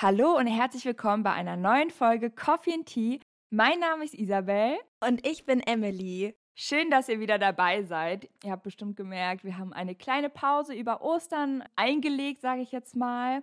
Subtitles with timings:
[0.00, 3.18] Hallo und herzlich willkommen bei einer neuen Folge Coffee and Tea.
[3.50, 4.78] Mein Name ist Isabel.
[5.04, 6.36] Und ich bin Emily.
[6.54, 8.30] Schön, dass ihr wieder dabei seid.
[8.44, 12.94] Ihr habt bestimmt gemerkt, wir haben eine kleine Pause über Ostern eingelegt, sage ich jetzt
[12.94, 13.42] mal.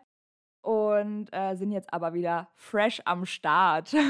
[0.62, 3.94] Und äh, sind jetzt aber wieder fresh am Start.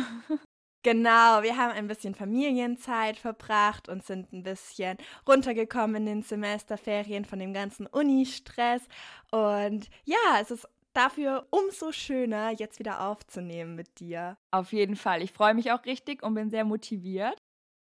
[0.86, 7.26] Genau, wir haben ein bisschen Familienzeit verbracht und sind ein bisschen runtergekommen in den Semesterferien
[7.26, 8.84] von dem ganzen Uni-Stress.
[9.32, 14.38] Und ja, es ist dafür umso schöner, jetzt wieder aufzunehmen mit dir.
[14.52, 15.22] Auf jeden Fall.
[15.22, 17.38] Ich freue mich auch richtig und bin sehr motiviert,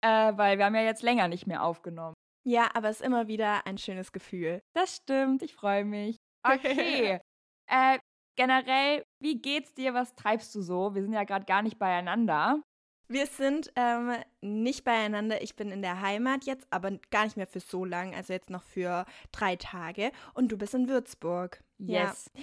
[0.04, 2.14] äh, weil wir haben ja jetzt länger nicht mehr aufgenommen.
[2.46, 4.60] Ja, aber es ist immer wieder ein schönes Gefühl.
[4.74, 6.16] Das stimmt, ich freue mich.
[6.44, 7.20] Okay.
[7.70, 7.98] äh,
[8.36, 9.94] generell, wie geht's dir?
[9.94, 10.94] Was treibst du so?
[10.94, 12.62] Wir sind ja gerade gar nicht beieinander.
[13.08, 15.40] Wir sind ähm, nicht beieinander.
[15.42, 18.50] Ich bin in der Heimat jetzt, aber gar nicht mehr für so lang, also jetzt
[18.50, 20.10] noch für drei Tage.
[20.34, 21.62] Und du bist in Würzburg.
[21.78, 22.30] Yes.
[22.34, 22.42] Ja.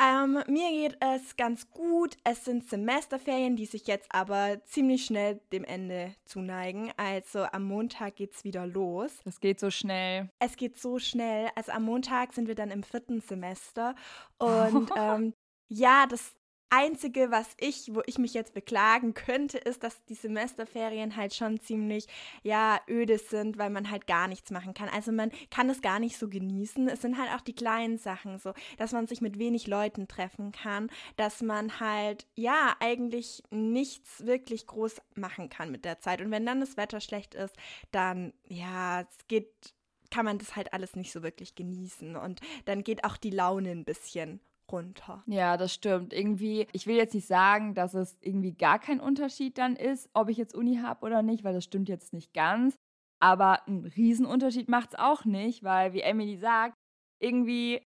[0.00, 2.16] Ähm, mir geht es ganz gut.
[2.22, 6.92] Es sind Semesterferien, die sich jetzt aber ziemlich schnell dem Ende zuneigen.
[6.96, 9.12] Also am Montag geht es wieder los.
[9.24, 10.30] Es geht so schnell.
[10.38, 11.48] Es geht so schnell.
[11.56, 13.96] Also am Montag sind wir dann im vierten Semester.
[14.38, 15.34] Und ähm,
[15.68, 16.37] ja, das
[16.70, 21.60] Einzige, was ich, wo ich mich jetzt beklagen könnte, ist, dass die Semesterferien halt schon
[21.60, 22.06] ziemlich,
[22.42, 24.88] ja, öde sind, weil man halt gar nichts machen kann.
[24.88, 26.88] Also man kann es gar nicht so genießen.
[26.88, 30.52] Es sind halt auch die kleinen Sachen so, dass man sich mit wenig Leuten treffen
[30.52, 36.20] kann, dass man halt, ja, eigentlich nichts wirklich groß machen kann mit der Zeit.
[36.20, 37.56] Und wenn dann das Wetter schlecht ist,
[37.90, 39.74] dann, ja, es geht
[40.10, 43.70] kann man das halt alles nicht so wirklich genießen und dann geht auch die Laune
[43.70, 45.22] ein bisschen runter.
[45.26, 46.12] Ja, das stimmt.
[46.12, 50.28] Irgendwie, ich will jetzt nicht sagen, dass es irgendwie gar kein Unterschied dann ist, ob
[50.28, 52.76] ich jetzt Uni habe oder nicht, weil das stimmt jetzt nicht ganz.
[53.20, 56.74] Aber ein Riesenunterschied macht es auch nicht, weil, wie Emily sagt,
[57.20, 57.82] irgendwie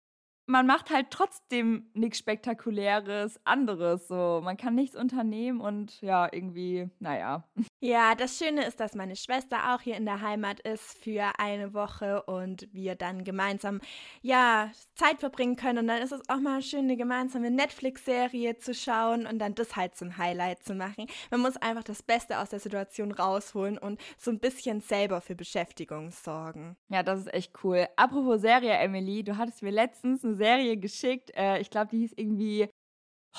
[0.52, 4.07] man macht halt trotzdem nichts Spektakuläres anderes.
[4.07, 7.47] So, man kann nichts unternehmen und ja, irgendwie, naja.
[7.83, 11.73] Ja, das Schöne ist, dass meine Schwester auch hier in der Heimat ist für eine
[11.73, 13.81] Woche und wir dann gemeinsam,
[14.22, 15.79] ja, Zeit verbringen können.
[15.79, 19.75] Und dann ist es auch mal schön, eine gemeinsame Netflix-Serie zu schauen und dann das
[19.75, 21.07] halt zum Highlight zu machen.
[21.31, 25.34] Man muss einfach das Beste aus der Situation rausholen und so ein bisschen selber für
[25.34, 26.78] Beschäftigung sorgen.
[26.90, 27.88] Ja, das ist echt cool.
[27.95, 31.31] Apropos Serie, Emily, du hattest mir letztens eine Serie geschickt.
[31.35, 32.69] Äh, ich glaube, die hieß irgendwie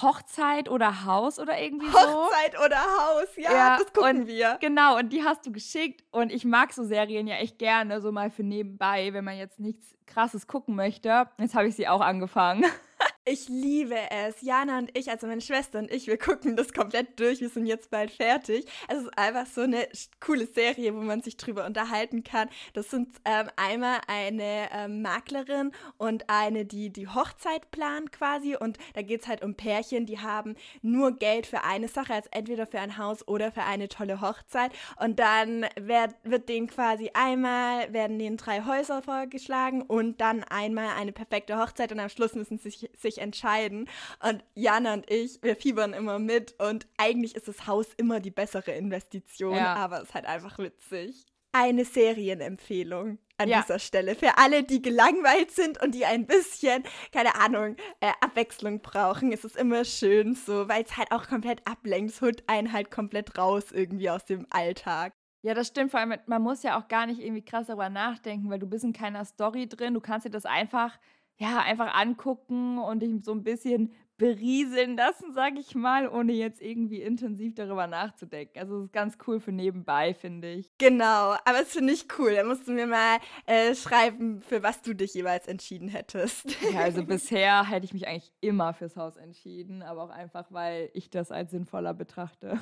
[0.00, 1.98] Hochzeit oder Haus oder irgendwie so.
[1.98, 4.56] Hochzeit oder Haus, ja, ja das gucken und, wir.
[4.60, 6.02] Genau, und die hast du geschickt.
[6.10, 9.60] Und ich mag so Serien ja echt gerne, so mal für nebenbei, wenn man jetzt
[9.60, 11.28] nichts Krasses gucken möchte.
[11.38, 12.64] Jetzt habe ich sie auch angefangen.
[13.24, 14.40] Ich liebe es.
[14.40, 17.40] Jana und ich, also meine Schwester und ich, wir gucken das komplett durch.
[17.40, 18.66] Wir sind jetzt bald fertig.
[18.88, 19.86] Es ist einfach so eine
[20.18, 22.48] coole Serie, wo man sich drüber unterhalten kann.
[22.72, 28.56] Das sind ähm, einmal eine ähm, Maklerin und eine, die die Hochzeit plant quasi.
[28.56, 32.28] Und da geht es halt um Pärchen, die haben nur Geld für eine Sache, also
[32.32, 34.72] entweder für ein Haus oder für eine tolle Hochzeit.
[34.98, 40.96] Und dann wird, wird denen quasi einmal, werden denen drei Häuser vorgeschlagen und dann einmal
[40.98, 43.88] eine perfekte Hochzeit und am Schluss müssen sie sich, sich entscheiden.
[44.20, 48.30] Und Jana und ich, wir fiebern immer mit und eigentlich ist das Haus immer die
[48.30, 49.74] bessere Investition, ja.
[49.74, 51.26] aber es ist halt einfach witzig.
[51.54, 53.60] Eine Serienempfehlung an ja.
[53.60, 58.80] dieser Stelle für alle, die gelangweilt sind und die ein bisschen, keine Ahnung, äh, Abwechslung
[58.80, 59.32] brauchen.
[59.32, 62.18] Es ist immer schön so, weil es halt auch komplett ablenkt.
[62.22, 65.12] Holt einen halt komplett raus irgendwie aus dem Alltag.
[65.42, 65.90] Ja, das stimmt.
[65.90, 68.84] Vor allem, man muss ja auch gar nicht irgendwie krass darüber nachdenken, weil du bist
[68.84, 69.92] in keiner Story drin.
[69.92, 70.98] Du kannst dir das einfach
[71.38, 76.62] ja, einfach angucken und dich so ein bisschen berieseln lassen, sage ich mal, ohne jetzt
[76.62, 78.56] irgendwie intensiv darüber nachzudenken.
[78.56, 80.70] Also es ist ganz cool für nebenbei, finde ich.
[80.78, 82.34] Genau, aber es finde ich cool.
[82.36, 86.56] Da musst du mir mal äh, schreiben, für was du dich jeweils entschieden hättest.
[86.72, 90.90] Ja, also bisher hätte ich mich eigentlich immer fürs Haus entschieden, aber auch einfach, weil
[90.94, 92.60] ich das als sinnvoller betrachte.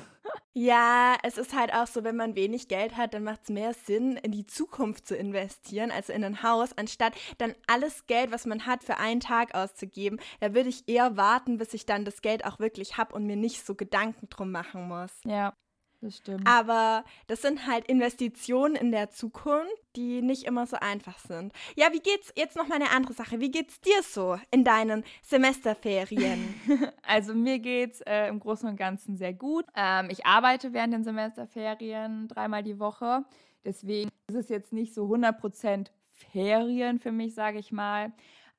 [0.53, 3.73] Ja, es ist halt auch so, wenn man wenig Geld hat, dann macht es mehr
[3.73, 8.45] Sinn, in die Zukunft zu investieren, also in ein Haus, anstatt dann alles Geld, was
[8.45, 10.19] man hat, für einen Tag auszugeben.
[10.41, 13.37] Da würde ich eher warten, bis ich dann das Geld auch wirklich habe und mir
[13.37, 15.11] nicht so Gedanken drum machen muss.
[15.23, 15.53] Ja.
[16.01, 16.47] Das stimmt.
[16.47, 21.53] Aber das sind halt Investitionen in der Zukunft, die nicht immer so einfach sind.
[21.75, 23.39] Ja, wie geht's jetzt noch mal eine andere Sache?
[23.39, 26.55] Wie geht's dir so in deinen Semesterferien?
[27.03, 29.65] also mir geht's äh, im Großen und Ganzen sehr gut.
[29.75, 33.23] Ähm, ich arbeite während den Semesterferien dreimal die Woche.
[33.63, 35.91] Deswegen ist es jetzt nicht so 100%
[36.31, 38.11] Ferien für mich, sage ich mal.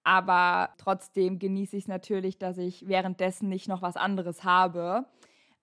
[0.05, 5.07] Aber trotzdem genieße ich es natürlich, dass ich währenddessen nicht noch was anderes habe.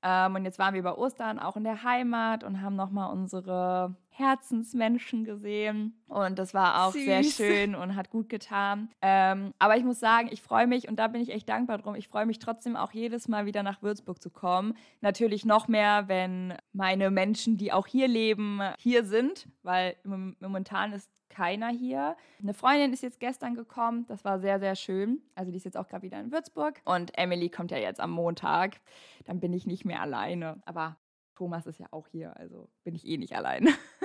[0.02, 3.96] Ähm, und jetzt waren wir über Ostern auch in der Heimat und haben nochmal unsere
[4.20, 7.06] Herzensmenschen gesehen und das war auch Süß.
[7.06, 8.90] sehr schön und hat gut getan.
[9.02, 11.96] Ähm, aber ich muss sagen, ich freue mich und da bin ich echt dankbar drum.
[11.96, 14.76] Ich freue mich trotzdem auch jedes Mal wieder nach Würzburg zu kommen.
[15.02, 21.10] Natürlich noch mehr, wenn meine Menschen, die auch hier leben, hier sind, weil momentan ist
[21.30, 22.18] keiner hier.
[22.42, 25.22] Eine Freundin ist jetzt gestern gekommen, das war sehr, sehr schön.
[25.36, 28.12] Also die ist jetzt auch gerade wieder in Würzburg und Emily kommt ja jetzt am
[28.12, 28.82] Montag.
[29.26, 30.62] Dann bin ich nicht mehr alleine.
[30.66, 30.98] Aber
[31.40, 33.70] Thomas ist ja auch hier, also bin ich eh nicht alleine.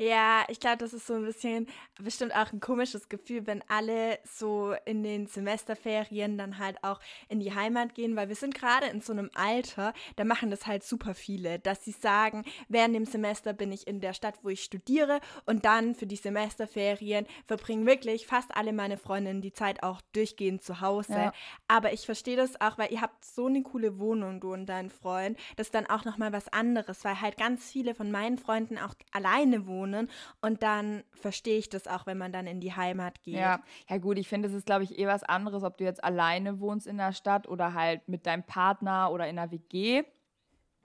[0.00, 1.66] Ja, ich glaube, das ist so ein bisschen
[2.00, 7.40] bestimmt auch ein komisches Gefühl, wenn alle so in den Semesterferien dann halt auch in
[7.40, 10.84] die Heimat gehen, weil wir sind gerade in so einem Alter, da machen das halt
[10.84, 14.62] super viele, dass sie sagen, während dem Semester bin ich in der Stadt, wo ich
[14.62, 20.00] studiere und dann für die Semesterferien verbringen wirklich fast alle meine Freundinnen die Zeit auch
[20.12, 21.12] durchgehend zu Hause.
[21.12, 21.32] Ja.
[21.66, 24.90] Aber ich verstehe das auch, weil ihr habt so eine coole Wohnung, du und dein
[24.90, 28.78] Freund, das ist dann auch nochmal was anderes, weil halt ganz viele von meinen Freunden
[28.78, 30.08] auch alleine wohnen wohnen.
[30.40, 33.34] Und dann verstehe ich das auch, wenn man dann in die Heimat geht.
[33.34, 36.02] Ja, ja gut, ich finde, es ist, glaube ich, eh was anderes, ob du jetzt
[36.02, 40.04] alleine wohnst in der Stadt oder halt mit deinem Partner oder in einer WG.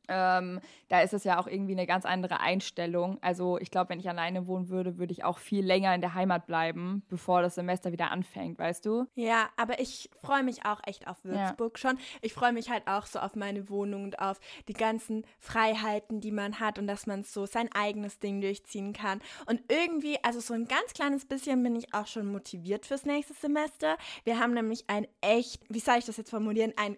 [0.07, 0.59] Ähm,
[0.89, 3.17] da ist es ja auch irgendwie eine ganz andere Einstellung.
[3.21, 6.13] Also ich glaube, wenn ich alleine wohnen würde, würde ich auch viel länger in der
[6.13, 9.05] Heimat bleiben, bevor das Semester wieder anfängt, weißt du?
[9.15, 11.89] Ja, aber ich freue mich auch echt auf Würzburg ja.
[11.89, 11.99] schon.
[12.21, 16.31] Ich freue mich halt auch so auf meine Wohnung und auf die ganzen Freiheiten, die
[16.31, 19.21] man hat und dass man so sein eigenes Ding durchziehen kann.
[19.45, 23.33] Und irgendwie, also so ein ganz kleines bisschen bin ich auch schon motiviert fürs nächste
[23.33, 23.97] Semester.
[24.25, 26.97] Wir haben nämlich ein echt, wie soll ich das jetzt formulieren, ein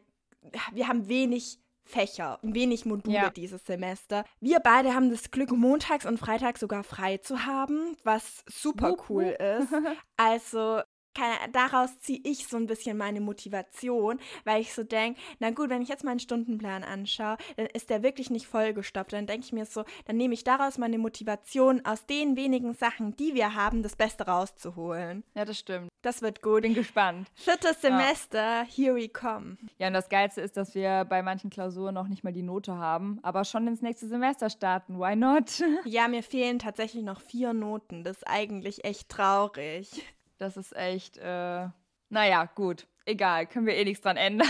[0.74, 3.30] wir haben wenig Fächer, wenig Module ja.
[3.30, 4.26] dieses Semester.
[4.40, 9.24] Wir beide haben das Glück, montags und freitags sogar frei zu haben, was super cool
[9.26, 9.70] ist.
[10.18, 10.82] Also
[11.16, 15.70] keine, daraus ziehe ich so ein bisschen meine Motivation, weil ich so denke, na gut,
[15.70, 19.14] wenn ich jetzt meinen Stundenplan anschaue, dann ist der wirklich nicht vollgestopft.
[19.14, 23.16] Dann denke ich mir so, dann nehme ich daraus meine Motivation, aus den wenigen Sachen,
[23.16, 25.24] die wir haben, das Beste rauszuholen.
[25.34, 25.90] Ja, das stimmt.
[26.02, 26.62] Das wird gut.
[26.62, 27.28] Bin gespannt.
[27.34, 28.66] Viertes Semester, ja.
[28.66, 29.58] here we come.
[29.80, 32.78] Ja, und das Geilste ist, dass wir bei manchen Klausuren noch nicht mal die Note
[32.78, 35.00] haben, aber schon ins nächste Semester starten.
[35.00, 35.64] Why not?
[35.86, 38.04] Ja, mir fehlen tatsächlich noch vier Noten.
[38.04, 39.90] Das ist eigentlich echt traurig.
[40.38, 41.68] Das ist echt, äh,
[42.10, 42.88] naja, gut.
[43.06, 44.48] Egal, können wir eh nichts dran ändern.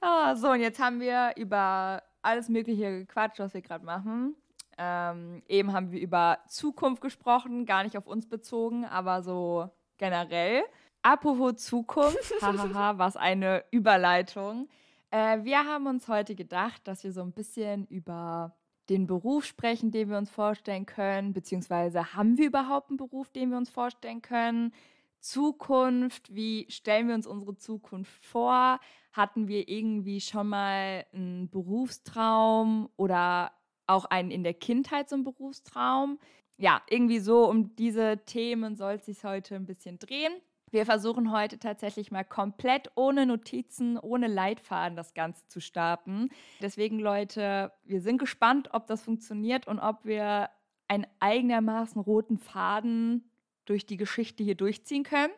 [0.00, 4.34] oh, so, und jetzt haben wir über alles Mögliche gequatscht, was wir gerade machen.
[4.78, 10.64] Ähm, eben haben wir über Zukunft gesprochen, gar nicht auf uns bezogen, aber so generell.
[11.02, 14.68] Apropos Zukunft, hahaha, was eine Überleitung.
[15.10, 18.56] Äh, wir haben uns heute gedacht, dass wir so ein bisschen über
[18.88, 23.50] den Beruf sprechen, den wir uns vorstellen können, beziehungsweise haben wir überhaupt einen Beruf, den
[23.50, 24.72] wir uns vorstellen können?
[25.20, 28.78] Zukunft, wie stellen wir uns unsere Zukunft vor?
[29.12, 33.52] Hatten wir irgendwie schon mal einen Berufstraum oder
[33.86, 36.18] auch einen in der Kindheit so einen Berufstraum?
[36.58, 40.32] Ja, irgendwie so um diese Themen soll es sich heute ein bisschen drehen.
[40.70, 46.28] Wir versuchen heute tatsächlich mal komplett ohne Notizen, ohne Leitfaden das Ganze zu starten.
[46.60, 50.50] Deswegen, Leute, wir sind gespannt, ob das funktioniert und ob wir
[50.88, 53.30] einen eigenermaßen roten Faden
[53.64, 55.32] durch die Geschichte hier durchziehen können.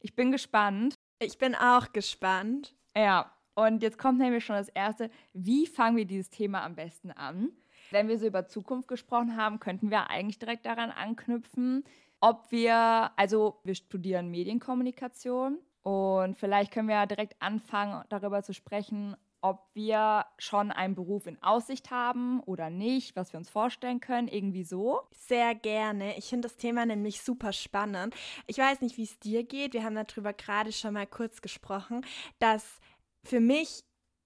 [0.00, 0.94] Ich bin gespannt.
[1.18, 2.74] Ich bin auch gespannt.
[2.96, 5.10] Ja, und jetzt kommt nämlich schon das Erste.
[5.34, 7.50] Wie fangen wir dieses Thema am besten an?
[7.90, 11.84] Wenn wir so über Zukunft gesprochen haben, könnten wir eigentlich direkt daran anknüpfen
[12.20, 18.52] ob wir, also wir studieren Medienkommunikation und vielleicht können wir ja direkt anfangen, darüber zu
[18.52, 24.00] sprechen, ob wir schon einen Beruf in Aussicht haben oder nicht, was wir uns vorstellen
[24.00, 25.00] können, irgendwie so.
[25.12, 26.18] Sehr gerne.
[26.18, 28.14] Ich finde das Thema nämlich super spannend.
[28.46, 29.72] Ich weiß nicht, wie es dir geht.
[29.72, 32.04] Wir haben darüber gerade schon mal kurz gesprochen,
[32.38, 32.80] dass
[33.24, 33.84] für mich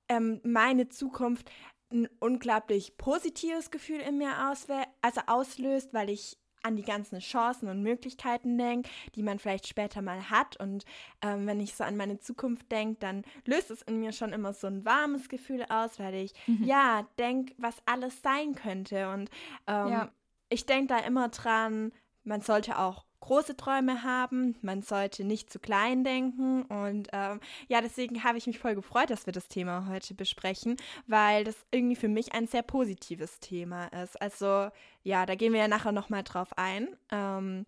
[0.08, 1.50] ähm, meine Zukunft
[1.92, 7.68] ein unglaublich positives Gefühl in mir auswäh also auslöst, weil ich an die ganzen Chancen
[7.68, 10.56] und Möglichkeiten denke, die man vielleicht später mal hat.
[10.56, 10.84] Und
[11.22, 14.52] ähm, wenn ich so an meine Zukunft denke, dann löst es in mir schon immer
[14.52, 16.64] so ein warmes Gefühl aus, weil ich mhm.
[16.64, 19.10] ja denke, was alles sein könnte.
[19.10, 19.30] Und
[19.66, 20.12] ähm, ja.
[20.48, 21.92] ich denke da immer dran,
[22.24, 27.80] man sollte auch große Träume haben, man sollte nicht zu klein denken und ähm, ja,
[27.80, 30.76] deswegen habe ich mich voll gefreut, dass wir das Thema heute besprechen,
[31.06, 34.20] weil das irgendwie für mich ein sehr positives Thema ist.
[34.20, 34.68] Also
[35.02, 36.88] ja, da gehen wir ja nachher nochmal drauf ein.
[37.10, 37.64] Ähm,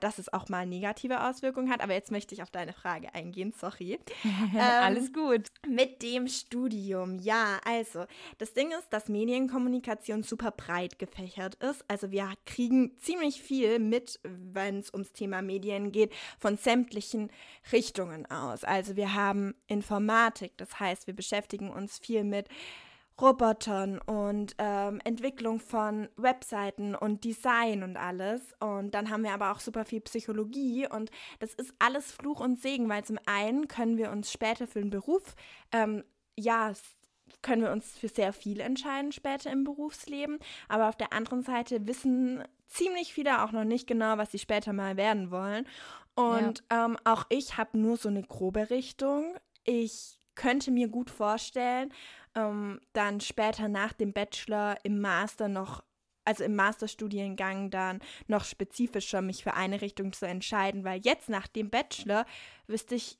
[0.00, 1.80] dass es auch mal negative Auswirkungen hat.
[1.80, 3.98] Aber jetzt möchte ich auf deine Frage eingehen, sorry.
[4.24, 5.48] ähm, Alles gut.
[5.66, 8.04] Mit dem Studium, ja, also
[8.38, 11.84] das Ding ist, dass Medienkommunikation super breit gefächert ist.
[11.88, 17.30] Also wir kriegen ziemlich viel mit, wenn es ums Thema Medien geht, von sämtlichen
[17.72, 18.64] Richtungen aus.
[18.64, 22.48] Also wir haben Informatik, das heißt, wir beschäftigen uns viel mit
[23.20, 28.54] Robotern und ähm, Entwicklung von Webseiten und Design und alles.
[28.60, 32.60] Und dann haben wir aber auch super viel Psychologie und das ist alles Fluch und
[32.60, 35.34] Segen, weil zum einen können wir uns später für einen Beruf,
[35.72, 36.04] ähm,
[36.38, 36.72] ja,
[37.42, 41.86] können wir uns für sehr viel entscheiden später im Berufsleben, aber auf der anderen Seite
[41.86, 45.66] wissen ziemlich viele auch noch nicht genau, was sie später mal werden wollen.
[46.14, 46.86] Und ja.
[46.86, 49.36] ähm, auch ich habe nur so eine grobe Richtung.
[49.64, 51.92] Ich könnte mir gut vorstellen,
[52.36, 55.82] ähm, dann später nach dem Bachelor im Master noch,
[56.24, 61.48] also im Masterstudiengang dann noch spezifischer mich für eine Richtung zu entscheiden, weil jetzt nach
[61.48, 62.26] dem Bachelor
[62.66, 63.18] wüsste ich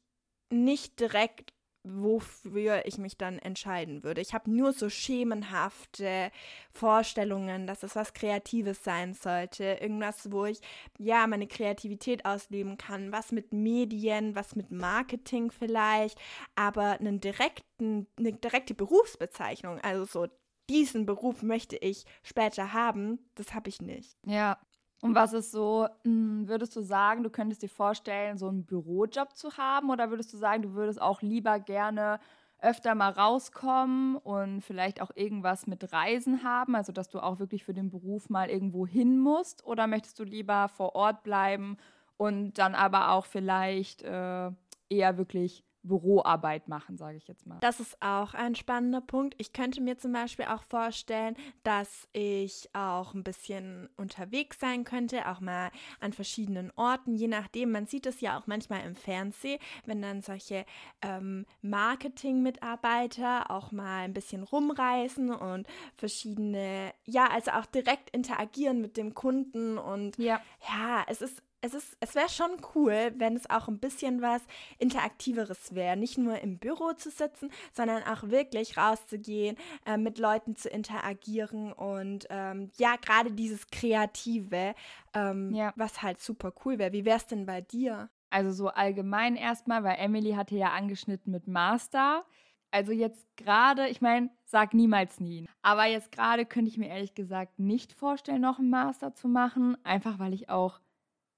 [0.50, 1.52] nicht direkt,
[1.86, 4.20] wofür ich mich dann entscheiden würde.
[4.20, 6.30] Ich habe nur so schemenhafte
[6.72, 9.78] Vorstellungen, dass es was Kreatives sein sollte.
[9.80, 10.60] Irgendwas, wo ich
[10.98, 13.12] ja meine Kreativität ausleben kann.
[13.12, 16.18] Was mit Medien, was mit Marketing vielleicht,
[16.56, 20.32] aber einen direkten, eine direkte Berufsbezeichnung, also so
[20.68, 24.16] diesen Beruf möchte ich später haben, das habe ich nicht.
[24.26, 24.58] Ja,
[25.06, 29.36] und was ist so, hm, würdest du sagen, du könntest dir vorstellen, so einen Bürojob
[29.36, 29.90] zu haben?
[29.90, 32.18] Oder würdest du sagen, du würdest auch lieber gerne
[32.60, 36.74] öfter mal rauskommen und vielleicht auch irgendwas mit Reisen haben?
[36.74, 39.64] Also, dass du auch wirklich für den Beruf mal irgendwo hin musst?
[39.64, 41.76] Oder möchtest du lieber vor Ort bleiben
[42.16, 44.50] und dann aber auch vielleicht äh,
[44.88, 47.58] eher wirklich Büroarbeit machen, sage ich jetzt mal.
[47.60, 49.34] Das ist auch ein spannender Punkt.
[49.38, 55.28] Ich könnte mir zum Beispiel auch vorstellen, dass ich auch ein bisschen unterwegs sein könnte,
[55.28, 57.72] auch mal an verschiedenen Orten, je nachdem.
[57.72, 60.64] Man sieht es ja auch manchmal im Fernsehen, wenn dann solche
[61.02, 65.66] ähm, Marketing-Mitarbeiter auch mal ein bisschen rumreisen und
[65.96, 71.74] verschiedene, ja, also auch direkt interagieren mit dem Kunden und ja, ja es ist es,
[71.74, 74.42] ist, es wäre schon cool, wenn es auch ein bisschen was
[74.78, 75.96] Interaktiveres wäre.
[75.96, 81.72] Nicht nur im Büro zu sitzen, sondern auch wirklich rauszugehen, äh, mit Leuten zu interagieren
[81.72, 84.74] und ähm, ja, gerade dieses Kreative,
[85.14, 85.72] ähm, ja.
[85.76, 86.92] was halt super cool wäre.
[86.92, 88.10] Wie wäre es denn bei dir?
[88.30, 92.24] Also so allgemein erstmal, weil Emily hatte ja angeschnitten mit Master.
[92.70, 95.46] Also jetzt gerade, ich meine, sag niemals nie.
[95.62, 99.76] Aber jetzt gerade könnte ich mir ehrlich gesagt nicht vorstellen, noch einen Master zu machen.
[99.84, 100.80] Einfach weil ich auch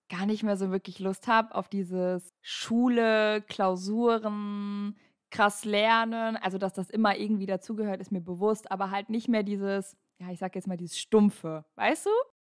[0.08, 4.96] gar nicht mehr so wirklich Lust habe auf dieses Schule, Klausuren,
[5.30, 6.36] krass lernen.
[6.36, 10.30] Also, dass das immer irgendwie dazugehört, ist mir bewusst, aber halt nicht mehr dieses, ja,
[10.30, 12.10] ich sag jetzt mal dieses Stumpfe, weißt du?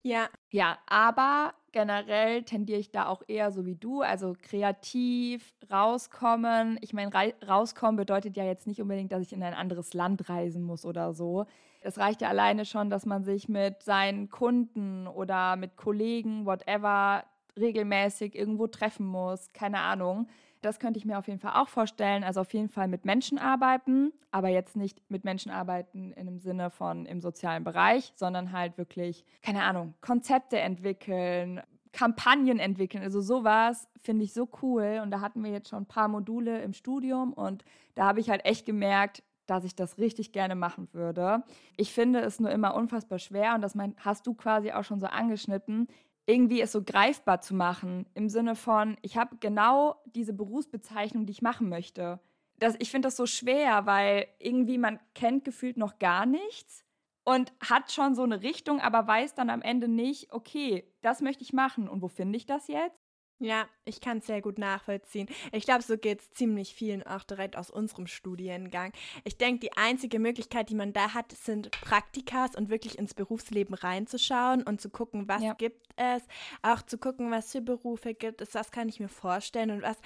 [0.02, 0.28] Ja.
[0.50, 6.78] Ja, aber generell tendiere ich da auch eher so wie du, also kreativ, rauskommen.
[6.80, 7.10] Ich meine,
[7.46, 11.12] rauskommen bedeutet ja jetzt nicht unbedingt, dass ich in ein anderes Land reisen muss oder
[11.12, 11.46] so.
[11.82, 17.24] Es reicht ja alleine schon, dass man sich mit seinen Kunden oder mit Kollegen, whatever,
[17.58, 20.28] regelmäßig irgendwo treffen muss, keine Ahnung.
[20.62, 22.22] Das könnte ich mir auf jeden Fall auch vorstellen.
[22.22, 26.38] Also auf jeden Fall mit Menschen arbeiten, aber jetzt nicht mit Menschen arbeiten in dem
[26.38, 33.02] Sinne von im sozialen Bereich, sondern halt wirklich, keine Ahnung, Konzepte entwickeln, Kampagnen entwickeln.
[33.02, 35.00] Also sowas finde ich so cool.
[35.02, 37.64] Und da hatten wir jetzt schon ein paar Module im Studium und
[37.94, 41.42] da habe ich halt echt gemerkt, dass ich das richtig gerne machen würde.
[41.76, 45.00] Ich finde es nur immer unfassbar schwer und das mein, hast du quasi auch schon
[45.00, 45.88] so angeschnitten
[46.30, 51.32] irgendwie es so greifbar zu machen, im Sinne von, ich habe genau diese Berufsbezeichnung, die
[51.32, 52.20] ich machen möchte.
[52.58, 56.84] Das, ich finde das so schwer, weil irgendwie man kennt gefühlt noch gar nichts
[57.24, 61.42] und hat schon so eine Richtung, aber weiß dann am Ende nicht, okay, das möchte
[61.42, 62.99] ich machen und wo finde ich das jetzt?
[63.42, 65.26] Ja, ich kann es sehr gut nachvollziehen.
[65.50, 68.92] Ich glaube, so geht es ziemlich vielen auch direkt aus unserem Studiengang.
[69.24, 73.74] Ich denke, die einzige Möglichkeit, die man da hat, sind Praktikas und wirklich ins Berufsleben
[73.74, 75.54] reinzuschauen und zu gucken, was ja.
[75.54, 76.22] gibt es,
[76.60, 79.96] auch zu gucken, was für Berufe gibt es, was kann ich mir vorstellen und was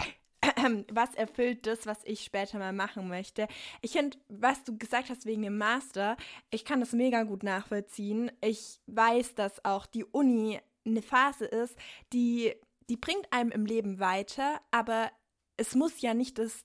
[0.93, 3.49] was erfüllt das, was ich später mal machen möchte.
[3.81, 6.17] Ich finde, was du gesagt hast wegen dem Master,
[6.51, 8.31] ich kann das mega gut nachvollziehen.
[8.41, 11.77] Ich weiß, dass auch die Uni eine Phase ist,
[12.13, 12.55] die
[12.89, 15.11] die bringt einem im Leben weiter, aber
[15.57, 16.65] es muss ja nicht das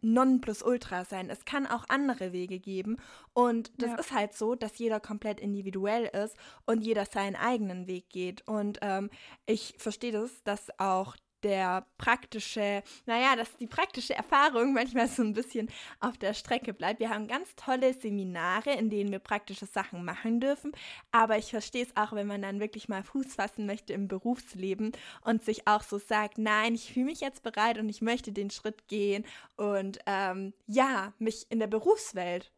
[0.00, 1.30] Nonplusultra sein.
[1.30, 2.98] Es kann auch andere Wege geben.
[3.32, 3.96] Und das ja.
[3.96, 6.36] ist halt so, dass jeder komplett individuell ist
[6.66, 8.46] und jeder seinen eigenen Weg geht.
[8.46, 9.10] Und ähm,
[9.46, 15.32] ich verstehe das, dass auch der praktische, naja, dass die praktische Erfahrung manchmal so ein
[15.32, 15.68] bisschen
[16.00, 17.00] auf der Strecke bleibt.
[17.00, 20.72] Wir haben ganz tolle Seminare, in denen wir praktische Sachen machen dürfen,
[21.12, 24.92] aber ich verstehe es auch, wenn man dann wirklich mal Fuß fassen möchte im Berufsleben
[25.22, 28.50] und sich auch so sagt, nein, ich fühle mich jetzt bereit und ich möchte den
[28.50, 29.24] Schritt gehen
[29.56, 32.52] und ähm, ja, mich in der Berufswelt,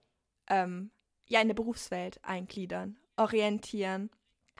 [0.49, 0.91] ähm,
[1.27, 4.11] ja, in der Berufswelt eingliedern, orientieren.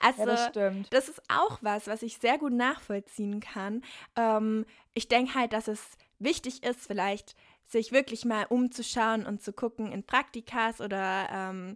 [0.01, 0.93] Also, ja, das, stimmt.
[0.93, 3.83] das ist auch was, was ich sehr gut nachvollziehen kann.
[4.15, 9.53] Ähm, ich denke halt, dass es wichtig ist, vielleicht sich wirklich mal umzuschauen und zu
[9.53, 11.75] gucken in Praktikas oder ähm,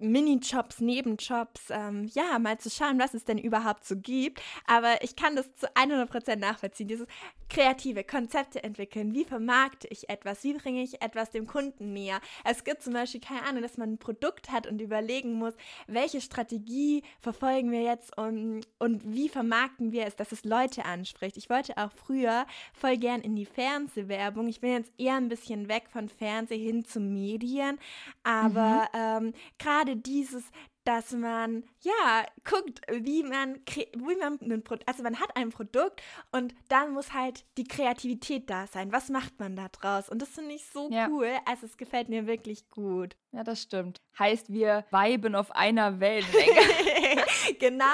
[0.00, 4.40] Minijobs, Nebenjobs, ähm, ja, mal zu schauen, was es denn überhaupt so gibt.
[4.66, 7.06] Aber ich kann das zu 100% nachvollziehen, dieses
[7.48, 9.14] kreative Konzepte entwickeln.
[9.14, 10.42] Wie vermarkte ich etwas?
[10.44, 12.20] Wie bringe ich etwas dem Kunden näher?
[12.44, 15.54] Es gibt zum Beispiel keine Ahnung, dass man ein Produkt hat und überlegen muss,
[15.86, 21.36] welche Strategie verfolgen wir jetzt und, und wie vermarkten wir es, dass es Leute anspricht.
[21.36, 24.48] Ich wollte auch früher voll gern in die Fernsehwerbung.
[24.48, 27.78] Ich bin jetzt eher ein bisschen weg von Fernseh hin zu Medien,
[28.24, 29.26] aber mhm.
[29.26, 30.44] ähm, gerade gerade dieses,
[30.84, 36.00] dass man ja guckt, wie man, wie man ein Produkt, also man hat ein Produkt
[36.32, 38.92] und dann muss halt die Kreativität da sein.
[38.92, 40.08] Was macht man da draus?
[40.08, 41.08] Und das finde ich so ja.
[41.08, 41.30] cool.
[41.44, 43.16] Also es gefällt mir wirklich gut.
[43.32, 44.00] Ja, das stimmt.
[44.18, 46.60] Heißt, wir weiben auf einer Wellenlänge.
[47.58, 47.84] genau.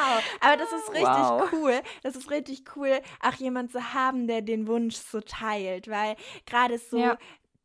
[0.40, 1.52] Aber das ist richtig wow.
[1.52, 1.80] cool.
[2.02, 6.78] Das ist richtig cool, auch jemand zu haben, der den Wunsch so teilt, weil gerade
[6.78, 7.18] so ja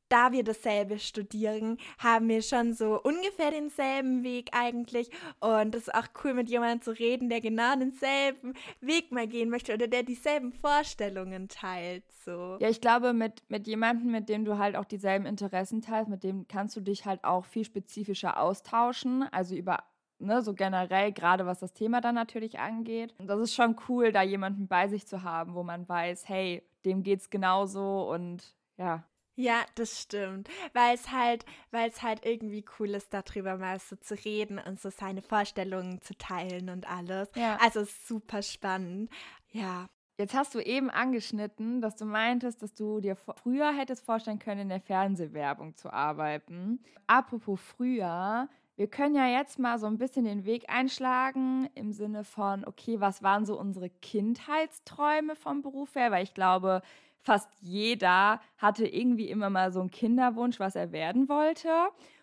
[0.10, 5.10] da wir dasselbe studieren, haben wir schon so ungefähr denselben Weg eigentlich.
[5.40, 9.50] Und es ist auch cool, mit jemandem zu reden, der genau denselben Weg mal gehen
[9.50, 12.04] möchte oder der dieselben Vorstellungen teilt.
[12.26, 12.58] So.
[12.60, 16.24] Ja, ich glaube, mit, mit jemandem, mit dem du halt auch dieselben Interessen teilst, mit
[16.24, 19.24] dem kannst du dich halt auch viel spezifischer austauschen.
[19.32, 19.84] Also über
[20.20, 23.14] Ne, so generell, gerade was das Thema dann natürlich angeht.
[23.20, 26.64] Und das ist schon cool, da jemanden bei sich zu haben, wo man weiß, hey,
[26.86, 29.04] dem geht's genauso und ja.
[29.38, 30.50] Ja, das stimmt.
[30.74, 34.82] Weil es halt, weil es halt irgendwie cool ist, darüber mal so zu reden und
[34.82, 37.30] so seine Vorstellungen zu teilen und alles.
[37.36, 37.58] Ja.
[37.62, 39.12] Also super spannend.
[39.52, 39.88] Ja.
[40.18, 44.62] Jetzt hast du eben angeschnitten, dass du meintest, dass du dir früher hättest vorstellen können,
[44.62, 46.84] in der Fernsehwerbung zu arbeiten.
[47.06, 52.24] Apropos früher, wir können ja jetzt mal so ein bisschen den Weg einschlagen im Sinne
[52.24, 56.10] von, okay, was waren so unsere Kindheitsträume vom Beruf her?
[56.10, 56.82] Weil ich glaube,
[57.28, 61.70] fast jeder hatte irgendwie immer mal so einen Kinderwunsch, was er werden wollte.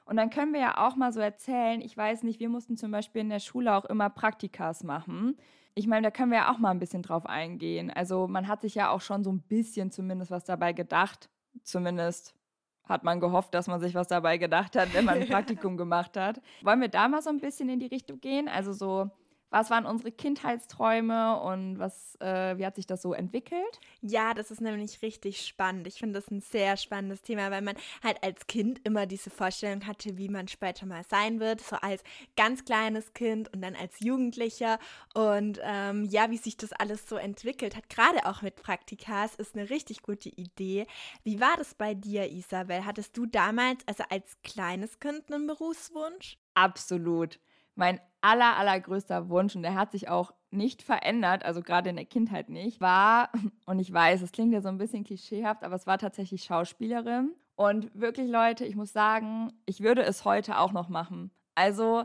[0.06, 2.90] Und dann können wir ja auch mal so erzählen, ich weiß nicht, wir mussten zum
[2.90, 5.36] Beispiel in der Schule auch immer Praktikas machen.
[5.74, 7.90] Ich meine, da können wir ja auch mal ein bisschen drauf eingehen.
[7.90, 11.28] Also man hat sich ja auch schon so ein bisschen zumindest was dabei gedacht.
[11.62, 12.34] Zumindest
[12.84, 16.16] hat man gehofft, dass man sich was dabei gedacht hat, wenn man ein Praktikum gemacht
[16.16, 16.40] hat.
[16.62, 18.48] Wollen wir da mal so ein bisschen in die Richtung gehen?
[18.48, 19.10] Also so
[19.54, 23.78] was waren unsere Kindheitsträume und was, äh, wie hat sich das so entwickelt?
[24.00, 25.86] Ja, das ist nämlich richtig spannend.
[25.86, 29.86] Ich finde das ein sehr spannendes Thema, weil man halt als Kind immer diese Vorstellung
[29.86, 32.02] hatte, wie man später mal sein wird, so als
[32.36, 34.80] ganz kleines Kind und dann als Jugendlicher.
[35.14, 39.54] Und ähm, ja, wie sich das alles so entwickelt hat, gerade auch mit Praktikas, ist
[39.54, 40.84] eine richtig gute Idee.
[41.22, 42.84] Wie war das bei dir, Isabel?
[42.84, 46.38] Hattest du damals, also als kleines Kind, einen Berufswunsch?
[46.54, 47.38] Absolut
[47.76, 52.06] mein aller, allergrößter Wunsch, und der hat sich auch nicht verändert, also gerade in der
[52.06, 53.30] Kindheit nicht, war,
[53.66, 57.34] und ich weiß, es klingt ja so ein bisschen klischeehaft, aber es war tatsächlich Schauspielerin.
[57.54, 61.30] Und wirklich, Leute, ich muss sagen, ich würde es heute auch noch machen.
[61.54, 62.04] Also,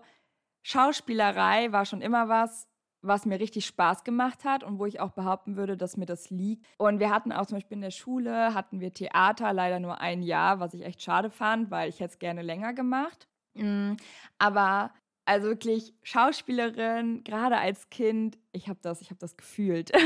[0.61, 2.67] Schauspielerei war schon immer was,
[3.01, 6.29] was mir richtig Spaß gemacht hat und wo ich auch behaupten würde, dass mir das
[6.29, 6.67] liegt.
[6.77, 10.21] Und wir hatten auch zum Beispiel in der Schule, hatten wir Theater, leider nur ein
[10.21, 13.29] Jahr, was ich echt schade fand, weil ich hätte es gerne länger gemacht.
[13.53, 13.93] Mm,
[14.37, 14.91] aber
[15.29, 19.91] also wirklich Schauspielerin, gerade als Kind, ich habe das, ich habe das gefühlt.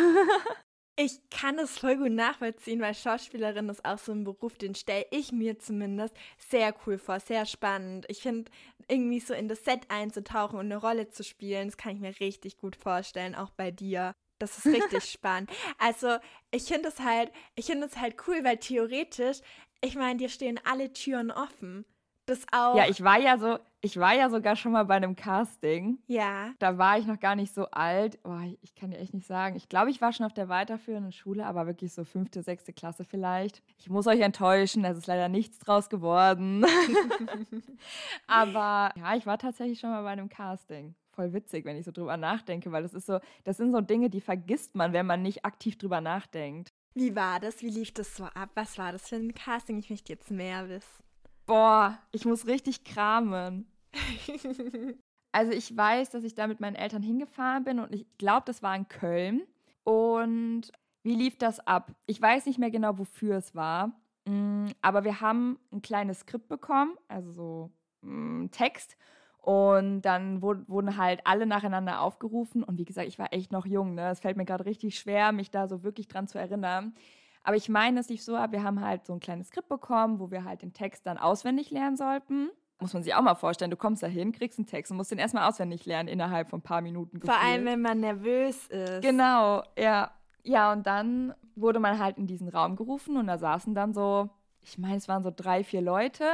[0.96, 5.08] Ich kann es voll gut nachvollziehen, weil Schauspielerin ist auch so ein Beruf, den stelle
[5.10, 8.06] ich mir zumindest sehr cool vor, sehr spannend.
[8.10, 8.52] Ich finde,
[8.88, 12.20] irgendwie so in das Set einzutauchen und eine Rolle zu spielen, das kann ich mir
[12.20, 14.14] richtig gut vorstellen, auch bei dir.
[14.38, 15.50] Das ist richtig spannend.
[15.80, 16.18] Also,
[16.52, 19.40] ich finde es halt, ich finde es halt cool, weil theoretisch,
[19.82, 21.86] ich meine, dir stehen alle Türen offen
[22.26, 22.76] das auch.
[22.76, 26.00] Ja, ich war ja so, ich war ja sogar schon mal bei einem Casting.
[26.08, 26.54] Ja.
[26.60, 28.18] Da war ich noch gar nicht so alt.
[28.24, 29.56] Oh, ich kann dir echt nicht sagen.
[29.58, 33.04] Ich glaube, ich war schon auf der weiterführenden Schule, aber wirklich so fünfte, sechste Klasse
[33.04, 33.62] vielleicht.
[33.78, 36.66] Ich muss euch enttäuschen, es ist leider nichts draus geworden.
[38.28, 40.96] aber ja, ich war tatsächlich schon mal bei einem Casting.
[41.12, 44.10] Voll witzig, wenn ich so drüber nachdenke, weil das ist so, das sind so Dinge,
[44.10, 46.74] die vergisst man, wenn man nicht aktiv drüber nachdenkt.
[46.96, 47.62] Wie war das?
[47.62, 48.50] Wie lief das so ab?
[48.56, 49.78] Was war das für ein Casting?
[49.78, 51.03] Ich möchte jetzt mehr wissen.
[51.46, 53.68] Boah, ich muss richtig kramen.
[55.32, 58.64] also ich weiß, dass ich da mit meinen Eltern hingefahren bin und ich glaube, das
[58.64, 59.44] war in Köln.
[59.84, 60.72] Und
[61.04, 61.92] wie lief das ab?
[62.06, 63.92] Ich weiß nicht mehr genau, wofür es war.
[64.26, 67.72] Mm, aber wir haben ein kleines Skript bekommen, also so
[68.04, 68.98] ein mm, Text.
[69.40, 72.64] Und dann wurden halt alle nacheinander aufgerufen.
[72.64, 73.94] Und wie gesagt, ich war echt noch jung.
[73.94, 74.10] Ne?
[74.10, 76.96] Es fällt mir gerade richtig schwer, mich da so wirklich dran zu erinnern.
[77.44, 80.20] Aber ich meine, es lief so ab, wir haben halt so ein kleines Skript bekommen,
[80.20, 82.50] wo wir halt den Text dann auswendig lernen sollten.
[82.80, 85.12] Muss man sich auch mal vorstellen, du kommst da hin, kriegst einen Text und musst
[85.12, 87.20] den erstmal auswendig lernen innerhalb von ein paar Minuten.
[87.20, 87.34] Gefühlt.
[87.34, 89.02] Vor allem, wenn man nervös ist.
[89.02, 90.12] Genau, ja.
[90.44, 94.30] Ja, und dann wurde man halt in diesen Raum gerufen und da saßen dann so
[94.66, 96.26] ich meine, es waren so drei, vier Leute.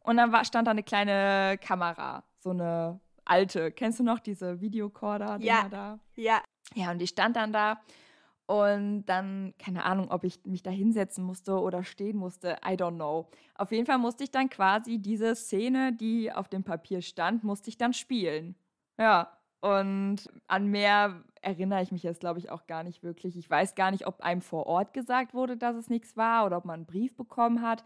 [0.00, 3.72] Und dann war, stand da eine kleine Kamera, so eine alte.
[3.72, 5.38] Kennst du noch diese Videocorder?
[5.40, 5.68] Ja.
[5.68, 5.98] Da?
[6.14, 6.42] Ja.
[6.74, 7.80] Ja, und die stand dann da.
[8.46, 12.94] Und dann, keine Ahnung, ob ich mich da hinsetzen musste oder stehen musste, I don't
[12.94, 13.28] know.
[13.56, 17.70] Auf jeden Fall musste ich dann quasi diese Szene, die auf dem Papier stand, musste
[17.70, 18.54] ich dann spielen.
[18.98, 23.36] Ja, und an mehr erinnere ich mich jetzt, glaube ich, auch gar nicht wirklich.
[23.36, 26.58] Ich weiß gar nicht, ob einem vor Ort gesagt wurde, dass es nichts war oder
[26.58, 27.84] ob man einen Brief bekommen hat.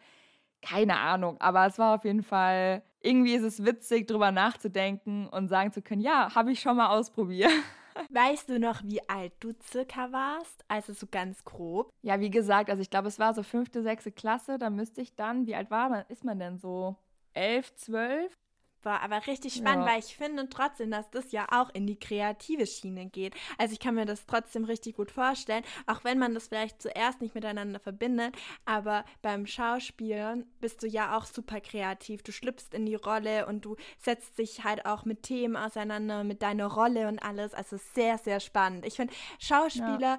[0.60, 5.48] Keine Ahnung, aber es war auf jeden Fall, irgendwie ist es witzig, drüber nachzudenken und
[5.48, 7.50] sagen zu können, ja, habe ich schon mal ausprobiert.
[8.10, 10.64] Weißt du noch, wie alt du circa warst?
[10.68, 11.92] Also so ganz grob.
[12.02, 14.58] Ja, wie gesagt, also ich glaube, es war so fünfte, sechste Klasse.
[14.58, 16.96] Da müsste ich dann, wie alt war man, ist man denn so?
[17.34, 18.36] Elf, zwölf?
[18.82, 19.92] War aber richtig spannend, ja.
[19.92, 23.34] weil ich finde trotzdem, dass das ja auch in die kreative Schiene geht.
[23.58, 27.20] Also ich kann mir das trotzdem richtig gut vorstellen, auch wenn man das vielleicht zuerst
[27.20, 32.22] nicht miteinander verbindet, aber beim Schauspielen bist du ja auch super kreativ.
[32.22, 36.42] Du schlüpfst in die Rolle und du setzt dich halt auch mit Themen auseinander, mit
[36.42, 37.54] deiner Rolle und alles.
[37.54, 38.86] Also sehr, sehr spannend.
[38.86, 40.18] Ich finde, Schauspieler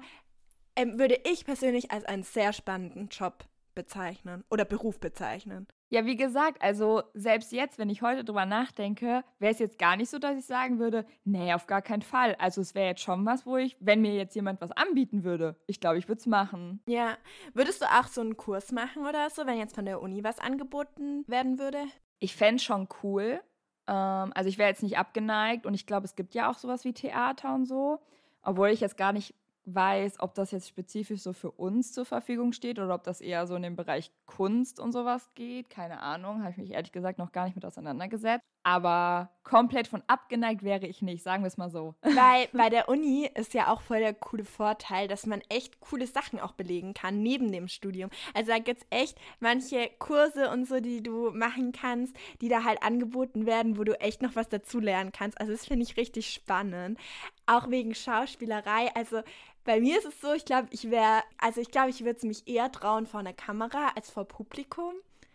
[0.76, 3.44] ähm, würde ich persönlich als einen sehr spannenden Job
[3.74, 5.66] bezeichnen oder Beruf bezeichnen.
[5.92, 9.94] Ja, wie gesagt, also selbst jetzt, wenn ich heute drüber nachdenke, wäre es jetzt gar
[9.98, 12.34] nicht so, dass ich sagen würde, nee, auf gar keinen Fall.
[12.36, 15.54] Also es wäre jetzt schon was, wo ich, wenn mir jetzt jemand was anbieten würde,
[15.66, 16.80] ich glaube, ich würde es machen.
[16.86, 17.18] Ja.
[17.52, 20.38] Würdest du auch so einen Kurs machen oder so, wenn jetzt von der Uni was
[20.38, 21.84] angeboten werden würde?
[22.20, 23.42] Ich fände es schon cool.
[23.86, 26.86] Ähm, also ich wäre jetzt nicht abgeneigt und ich glaube, es gibt ja auch sowas
[26.86, 28.00] wie Theater und so.
[28.42, 32.52] Obwohl ich jetzt gar nicht weiß, ob das jetzt spezifisch so für uns zur Verfügung
[32.52, 35.70] steht oder ob das eher so in den Bereich Kunst und sowas geht.
[35.70, 38.44] Keine Ahnung, habe ich mich ehrlich gesagt noch gar nicht mit auseinandergesetzt.
[38.64, 41.94] Aber komplett von abgeneigt wäre ich nicht, sagen wir es mal so.
[42.02, 46.06] Weil bei der Uni ist ja auch voll der coole Vorteil, dass man echt coole
[46.06, 48.10] Sachen auch belegen kann neben dem Studium.
[48.34, 52.64] Also da gibt es echt manche Kurse und so, die du machen kannst, die da
[52.64, 55.40] halt angeboten werden, wo du echt noch was dazulernen kannst.
[55.40, 56.98] Also das finde ich richtig spannend.
[57.46, 58.94] Auch wegen Schauspielerei.
[58.94, 59.22] Also
[59.64, 62.46] bei mir ist es so, ich glaube, ich wäre, also ich glaube, ich würde mich
[62.48, 64.94] eher trauen vor einer Kamera als vor Publikum.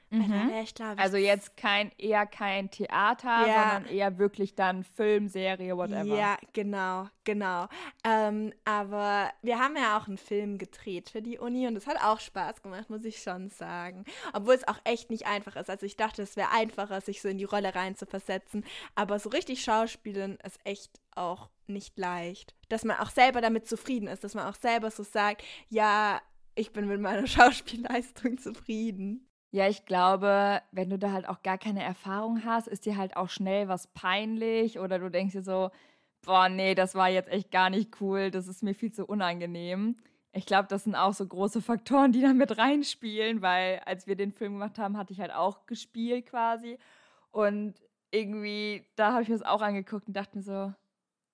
[0.09, 0.51] Mhm.
[0.63, 3.71] Ich, glaub, also jetzt kein eher kein Theater, ja.
[3.71, 6.15] sondern eher wirklich dann Film, Serie, whatever.
[6.15, 7.67] Ja, genau, genau.
[8.05, 11.97] Ähm, aber wir haben ja auch einen Film gedreht für die Uni und es hat
[12.01, 14.05] auch Spaß gemacht, muss ich schon sagen.
[14.31, 15.69] Obwohl es auch echt nicht einfach ist.
[15.69, 18.63] Also ich dachte, es wäre einfacher, sich so in die Rolle rein zu versetzen.
[18.95, 22.55] Aber so richtig Schauspielen ist echt auch nicht leicht.
[22.69, 26.21] Dass man auch selber damit zufrieden ist, dass man auch selber so sagt, ja,
[26.55, 29.26] ich bin mit meiner Schauspielleistung zufrieden.
[29.51, 33.15] Ja, ich glaube, wenn du da halt auch gar keine Erfahrung hast, ist dir halt
[33.15, 35.71] auch schnell was peinlich oder du denkst dir so,
[36.21, 39.97] boah, nee, das war jetzt echt gar nicht cool, das ist mir viel zu unangenehm.
[40.33, 44.15] Ich glaube, das sind auch so große Faktoren, die da mit reinspielen, weil als wir
[44.15, 46.77] den Film gemacht haben, hatte ich halt auch gespielt quasi.
[47.31, 47.75] Und
[48.11, 50.73] irgendwie, da habe ich mir das auch angeguckt und dachte mir so,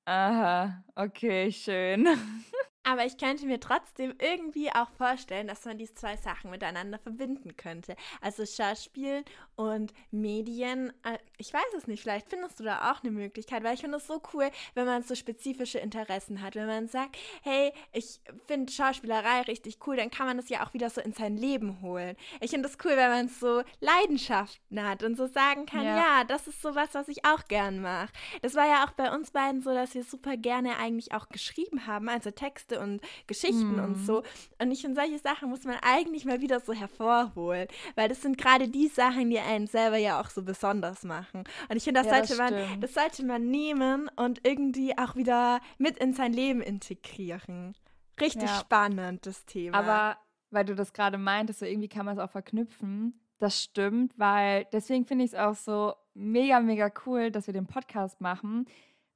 [0.05, 2.07] aha, okay, schön.
[2.83, 7.55] Aber ich könnte mir trotzdem irgendwie auch vorstellen, dass man diese zwei Sachen miteinander verbinden
[7.55, 7.95] könnte.
[8.21, 9.23] Also Schauspiel
[9.55, 10.91] und Medien.
[11.03, 13.97] Äh, ich weiß es nicht, vielleicht findest du da auch eine Möglichkeit, weil ich finde
[13.97, 16.55] es so cool, wenn man so spezifische Interessen hat.
[16.55, 20.73] Wenn man sagt, hey, ich finde Schauspielerei richtig cool, dann kann man das ja auch
[20.73, 22.17] wieder so in sein Leben holen.
[22.41, 26.23] Ich finde es cool, wenn man so Leidenschaften hat und so sagen kann, ja, ja
[26.25, 28.11] das ist so was, was ich auch gern mache.
[28.41, 31.87] Das war ja auch bei uns beiden so, dass wir super gerne eigentlich auch geschrieben
[31.87, 33.83] haben, also Texte Texte und Geschichten mm.
[33.83, 34.05] und mhm.
[34.05, 34.23] so.
[34.59, 38.37] Und ich finde, solche Sachen muss man eigentlich mal wieder so hervorholen, weil das sind
[38.37, 41.43] gerade die Sachen, die einen selber ja auch so besonders machen.
[41.69, 45.15] Und ich finde, das, ja, sollte das man, das sollte man nehmen und irgendwie auch
[45.15, 47.75] wieder mit in sein Leben integrieren.
[48.19, 48.59] Richtig ja.
[48.59, 49.77] spannend, das Thema.
[49.77, 50.17] Aber
[50.51, 53.19] weil du das gerade meintest, so irgendwie kann man es auch verknüpfen.
[53.39, 57.65] Das stimmt, weil deswegen finde ich es auch so mega, mega cool, dass wir den
[57.65, 58.67] Podcast machen,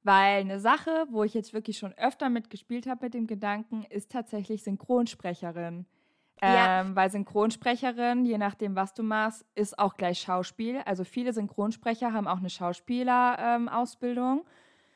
[0.02, 4.10] weil eine Sache, wo ich jetzt wirklich schon öfter mitgespielt habe mit dem Gedanken, ist
[4.10, 5.86] tatsächlich Synchronsprecherin.
[6.40, 6.82] Ja.
[6.82, 10.80] Ähm, weil Synchronsprecherin, je nachdem, was du machst, ist auch gleich Schauspiel.
[10.84, 14.38] Also viele Synchronsprecher haben auch eine Schauspielerausbildung.
[14.38, 14.44] Ähm,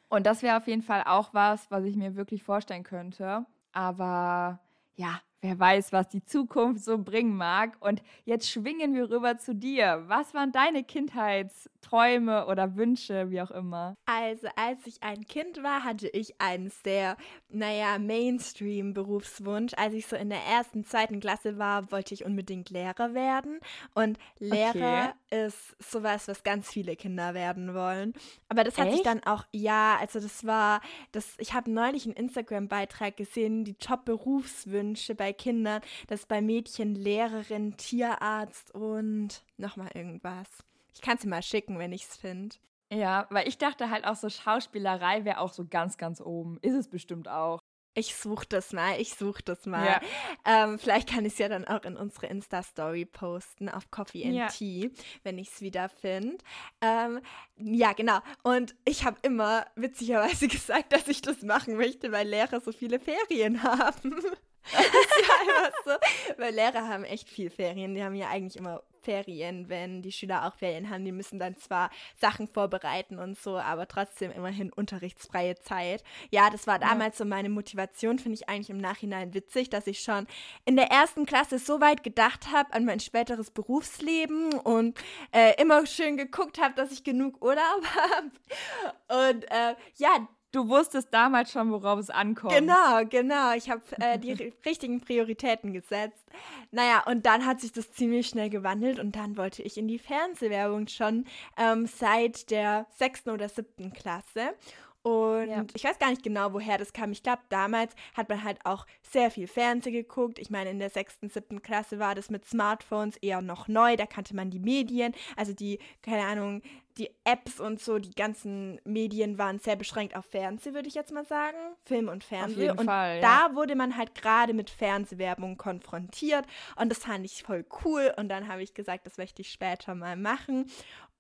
[0.09, 3.45] Und das wäre auf jeden Fall auch was, was ich mir wirklich vorstellen könnte.
[3.73, 4.61] Aber
[4.95, 7.77] ja, wer weiß, was die Zukunft so bringen mag.
[7.81, 10.05] Und jetzt schwingen wir rüber zu dir.
[10.07, 13.97] Was waren deine Kindheitsträume oder Wünsche, wie auch immer?
[14.07, 17.17] Also, als ich ein Kind war, hatte ich einen sehr,
[17.49, 19.73] naja, Mainstream-Berufswunsch.
[19.77, 23.59] Als ich so in der ersten, zweiten Klasse war, wollte ich unbedingt Lehrer werden.
[23.95, 25.47] Und Lehrer okay.
[25.47, 28.15] ist sowas, was ganz viele Kinder werden wollen.
[28.49, 28.99] Aber das hat Echt?
[28.99, 33.75] sich dann auch, ja, also das war, das, ich habe neulich einen Instagram-Beitrag gesehen, die
[33.75, 35.81] Top-Berufswünsche bei bei Kindern.
[36.09, 40.49] Das ist bei Mädchen Lehrerin, Tierarzt und nochmal irgendwas.
[40.95, 42.57] Ich kann es dir mal schicken, wenn ich es finde.
[42.93, 46.59] Ja, weil ich dachte halt auch so, Schauspielerei wäre auch so ganz, ganz oben.
[46.61, 47.59] Ist es bestimmt auch.
[47.95, 49.85] Ich suche das mal, ich suche das mal.
[49.87, 50.01] Ja.
[50.47, 54.35] Ähm, vielleicht kann ich es ja dann auch in unsere Insta-Story posten auf Coffee and
[54.35, 54.47] ja.
[54.47, 54.91] Tea,
[55.25, 56.39] wenn ich es wieder finde.
[56.81, 57.21] Ähm,
[57.59, 58.21] ja, genau.
[58.45, 62.99] Und ich habe immer witzigerweise gesagt, dass ich das machen möchte, weil Lehrer so viele
[62.99, 64.23] Ferien haben.
[64.71, 66.37] Das ist ja einfach so.
[66.39, 67.95] Weil Lehrer haben echt viel Ferien.
[67.95, 71.05] Die haben ja eigentlich immer Ferien, wenn die Schüler auch Ferien haben.
[71.05, 76.03] Die müssen dann zwar Sachen vorbereiten und so, aber trotzdem immerhin unterrichtsfreie Zeit.
[76.31, 77.25] Ja, das war damals ja.
[77.25, 80.27] so meine Motivation, finde ich eigentlich im Nachhinein witzig, dass ich schon
[80.65, 84.99] in der ersten Klasse so weit gedacht habe an mein späteres Berufsleben und
[85.33, 89.33] äh, immer schön geguckt habe, dass ich genug Urlaub habe.
[89.33, 92.53] Und äh, ja, Du wusstest damals schon, worauf es ankommt.
[92.53, 93.55] Genau, genau.
[93.55, 94.33] Ich habe äh, die
[94.67, 96.25] richtigen Prioritäten gesetzt.
[96.71, 99.99] Naja, und dann hat sich das ziemlich schnell gewandelt und dann wollte ich in die
[99.99, 101.25] Fernsehwerbung schon
[101.57, 104.55] ähm, seit der sechsten oder siebten Klasse.
[105.03, 105.65] Und ja.
[105.75, 107.11] ich weiß gar nicht genau, woher das kam.
[107.11, 110.39] Ich glaube, damals hat man halt auch sehr viel Fernsehen geguckt.
[110.39, 113.97] Ich meine, in der sechsten, siebten Klasse war das mit Smartphones eher noch neu.
[113.97, 116.63] Da kannte man die Medien, also die, keine Ahnung,
[116.99, 121.13] die Apps und so, die ganzen Medien waren sehr beschränkt auf Fernsehen, würde ich jetzt
[121.13, 121.57] mal sagen.
[121.85, 122.53] Film und Fernsehen.
[122.53, 123.49] Auf jeden und Fall, ja.
[123.49, 128.13] da wurde man halt gerade mit Fernsehwerbung konfrontiert und das fand ich voll cool.
[128.17, 130.67] Und dann habe ich gesagt, das möchte ich später mal machen.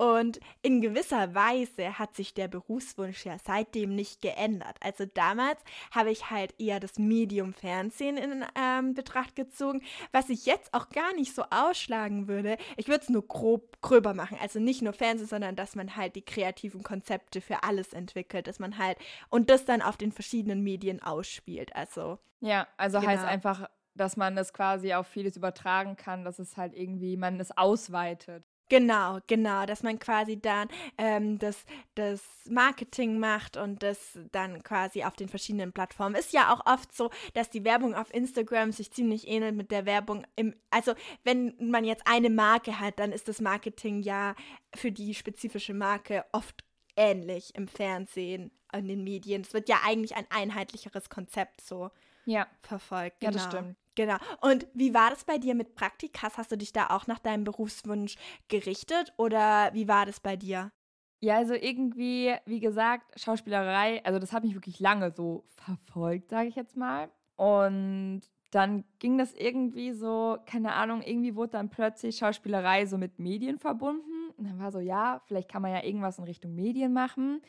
[0.03, 4.77] Und in gewisser Weise hat sich der Berufswunsch ja seitdem nicht geändert.
[4.81, 5.61] Also damals
[5.93, 9.81] habe ich halt eher das Medium Fernsehen in ähm, Betracht gezogen,
[10.11, 12.57] was ich jetzt auch gar nicht so ausschlagen würde.
[12.77, 14.39] Ich würde es nur grob gröber machen.
[14.41, 18.59] Also nicht nur Fernsehen, sondern dass man halt die kreativen Konzepte für alles entwickelt, dass
[18.59, 18.98] man halt
[19.31, 21.75] und das dann auf den verschiedenen Medien ausspielt.
[21.77, 23.12] Also ja, also genau.
[23.12, 27.38] heißt einfach, dass man das quasi auf vieles übertragen kann, dass es halt irgendwie man
[27.38, 28.44] es ausweitet.
[28.73, 35.05] Genau, genau, dass man quasi dann ähm, das, das Marketing macht und das dann quasi
[35.05, 36.15] auf den verschiedenen Plattformen.
[36.15, 39.85] Ist ja auch oft so, dass die Werbung auf Instagram sich ziemlich ähnelt mit der
[39.85, 44.35] Werbung im, also wenn man jetzt eine Marke hat, dann ist das Marketing ja
[44.75, 46.65] für die spezifische Marke oft
[46.97, 49.43] ähnlich im Fernsehen, in den Medien.
[49.43, 51.91] Es wird ja eigentlich ein einheitlicheres Konzept so
[52.25, 52.47] ja.
[52.63, 53.21] verfolgt.
[53.21, 53.33] Genau.
[53.33, 53.65] Ja, das genau.
[53.65, 53.82] stimmt.
[53.94, 54.16] Genau.
[54.40, 56.38] Und wie war das bei dir mit Praktikas?
[56.38, 58.16] Hast du dich da auch nach deinem Berufswunsch
[58.48, 60.72] gerichtet oder wie war das bei dir?
[61.20, 66.48] Ja, also irgendwie, wie gesagt, Schauspielerei, also das hat mich wirklich lange so verfolgt, sage
[66.48, 67.11] ich jetzt mal.
[67.37, 73.18] Und dann ging das irgendwie so, keine Ahnung, irgendwie wurde dann plötzlich Schauspielerei so mit
[73.18, 74.31] Medien verbunden.
[74.37, 77.40] Und dann war so, ja, vielleicht kann man ja irgendwas in Richtung Medien machen.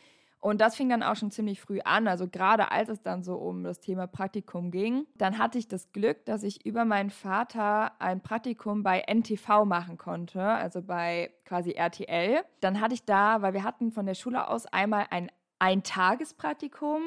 [0.43, 2.06] Und das fing dann auch schon ziemlich früh an.
[2.06, 5.93] Also gerade als es dann so um das Thema Praktikum ging, dann hatte ich das
[5.93, 11.71] Glück, dass ich über meinen Vater ein Praktikum bei NTV machen konnte, also bei quasi
[11.71, 12.43] RTL.
[12.60, 17.01] Dann hatte ich da, weil wir hatten von der Schule aus einmal ein Eintagespraktikum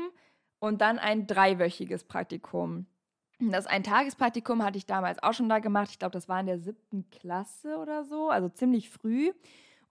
[0.58, 2.86] und dann ein dreiwöchiges Praktikum.
[3.38, 5.90] Das Eintagespraktikum hatte ich damals auch schon da gemacht.
[5.90, 9.32] Ich glaube, das war in der siebten Klasse oder so, also ziemlich früh.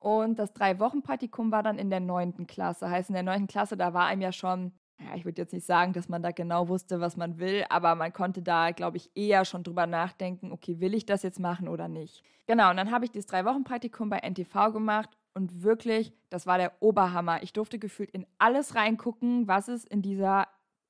[0.05, 2.91] Und das Drei-Wochen-Praktikum war dann in der neunten Klasse.
[2.91, 5.65] Heißt, in der neunten Klasse, da war einem ja schon, ja, ich würde jetzt nicht
[5.65, 9.09] sagen, dass man da genau wusste, was man will, aber man konnte da, glaube ich,
[9.15, 12.21] eher schon drüber nachdenken, okay, will ich das jetzt machen oder nicht.
[12.45, 16.73] Genau, und dann habe ich das Drei-Wochen-Praktikum bei NTV gemacht und wirklich, das war der
[16.81, 17.41] Oberhammer.
[17.41, 20.47] Ich durfte gefühlt in alles reingucken, was es in dieser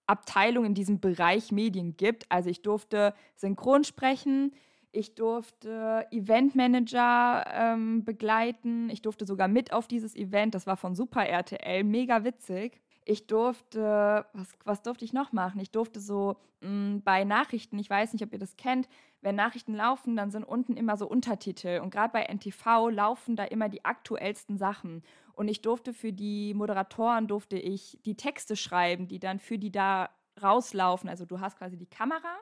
[0.07, 2.29] Abteilung, in diesem Bereich Medien gibt.
[2.29, 4.51] Also ich durfte synchron sprechen,
[4.95, 8.89] ich durfte Eventmanager ähm, begleiten.
[8.89, 10.55] Ich durfte sogar mit auf dieses Event.
[10.55, 11.83] Das war von Super RTL.
[11.83, 12.81] Mega witzig.
[13.03, 15.59] Ich durfte, was, was durfte ich noch machen?
[15.59, 18.87] Ich durfte so mh, mm, bei Nachrichten, ich weiß nicht, ob ihr das kennt,
[19.21, 21.81] wenn Nachrichten laufen, dann sind unten immer so Untertitel.
[21.83, 25.03] Und gerade bei NTV laufen da immer die aktuellsten Sachen.
[25.33, 29.71] Und ich durfte für die Moderatoren, durfte ich die Texte schreiben, die dann für die
[29.71, 30.09] da
[30.41, 31.09] rauslaufen.
[31.09, 32.35] Also du hast quasi die Kamera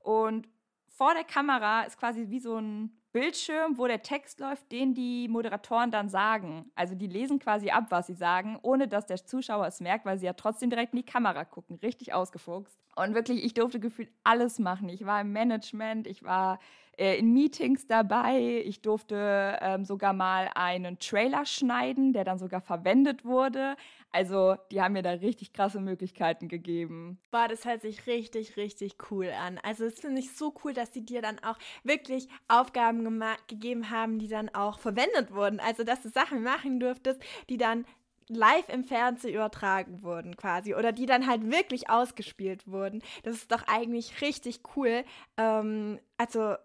[0.00, 0.48] und
[0.92, 5.28] vor der Kamera ist quasi wie so ein Bildschirm, wo der Text läuft, den die
[5.28, 6.70] Moderatoren dann sagen.
[6.74, 10.18] Also die lesen quasi ab, was sie sagen, ohne dass der Zuschauer es merkt, weil
[10.18, 11.78] sie ja trotzdem direkt in die Kamera gucken.
[11.82, 12.78] Richtig ausgefuchst.
[12.96, 14.88] Und wirklich, ich durfte gefühlt alles machen.
[14.88, 16.58] Ich war im Management, ich war
[16.96, 18.62] äh, in Meetings dabei.
[18.64, 23.76] Ich durfte ähm, sogar mal einen Trailer schneiden, der dann sogar verwendet wurde.
[24.10, 27.18] Also, die haben mir da richtig krasse Möglichkeiten gegeben.
[27.30, 29.58] Boah, das hört sich richtig, richtig cool an.
[29.62, 34.18] Also, es finde ich so cool, dass sie dir dann auch wirklich Aufgaben gegeben haben,
[34.18, 35.60] die dann auch verwendet wurden.
[35.60, 37.86] Also, dass du Sachen machen durftest, die dann
[38.28, 43.02] live im Fernsehen übertragen wurden quasi oder die dann halt wirklich ausgespielt wurden.
[43.24, 45.04] Das ist doch eigentlich richtig cool.
[45.36, 46.56] Ähm, also,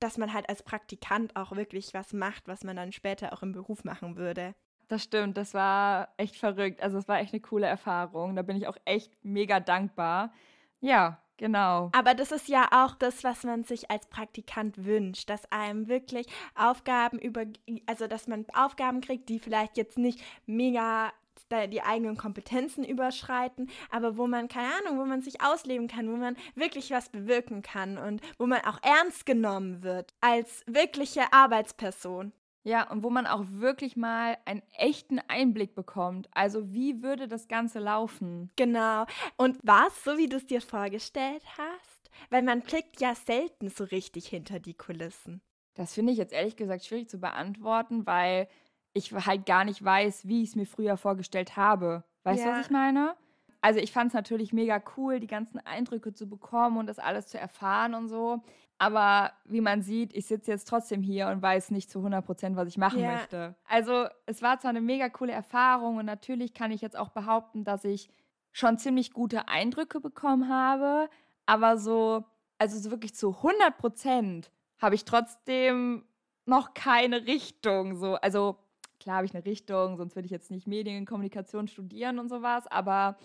[0.00, 3.52] dass man halt als Praktikant auch wirklich was macht, was man dann später auch im
[3.52, 4.54] Beruf machen würde.
[4.88, 6.82] Das stimmt, das war echt verrückt.
[6.82, 8.34] Also es war echt eine coole Erfahrung.
[8.34, 10.32] Da bin ich auch echt mega dankbar.
[10.80, 11.88] Ja, Genau.
[11.92, 16.26] Aber das ist ja auch das, was man sich als Praktikant wünscht, dass einem wirklich
[16.54, 17.46] Aufgaben über,
[17.86, 21.10] also dass man Aufgaben kriegt, die vielleicht jetzt nicht mega
[21.50, 26.16] die eigenen Kompetenzen überschreiten, aber wo man, keine Ahnung, wo man sich ausleben kann, wo
[26.16, 32.32] man wirklich was bewirken kann und wo man auch ernst genommen wird als wirkliche Arbeitsperson.
[32.62, 36.28] Ja, und wo man auch wirklich mal einen echten Einblick bekommt.
[36.32, 38.50] Also wie würde das Ganze laufen?
[38.56, 39.06] Genau.
[39.38, 42.10] Und war es so, wie du es dir vorgestellt hast?
[42.28, 45.40] Weil man blickt ja selten so richtig hinter die Kulissen.
[45.74, 48.46] Das finde ich jetzt ehrlich gesagt schwierig zu beantworten, weil
[48.92, 52.04] ich halt gar nicht weiß, wie ich es mir früher vorgestellt habe.
[52.24, 52.56] Weißt du, ja.
[52.56, 53.14] was ich meine?
[53.60, 57.26] Also ich fand es natürlich mega cool, die ganzen Eindrücke zu bekommen und das alles
[57.26, 58.42] zu erfahren und so.
[58.78, 62.56] Aber wie man sieht, ich sitze jetzt trotzdem hier und weiß nicht zu 100 Prozent,
[62.56, 63.16] was ich machen yeah.
[63.16, 63.54] möchte.
[63.68, 67.62] Also es war zwar eine mega coole Erfahrung und natürlich kann ich jetzt auch behaupten,
[67.62, 68.08] dass ich
[68.52, 71.10] schon ziemlich gute Eindrücke bekommen habe,
[71.44, 72.24] aber so,
[72.56, 76.04] also so wirklich zu 100 Prozent habe ich trotzdem
[76.46, 77.96] noch keine Richtung.
[77.96, 78.56] So, also
[79.00, 82.28] klar habe ich eine Richtung, sonst würde ich jetzt nicht Medien und Kommunikation studieren und
[82.28, 83.16] sowas, aber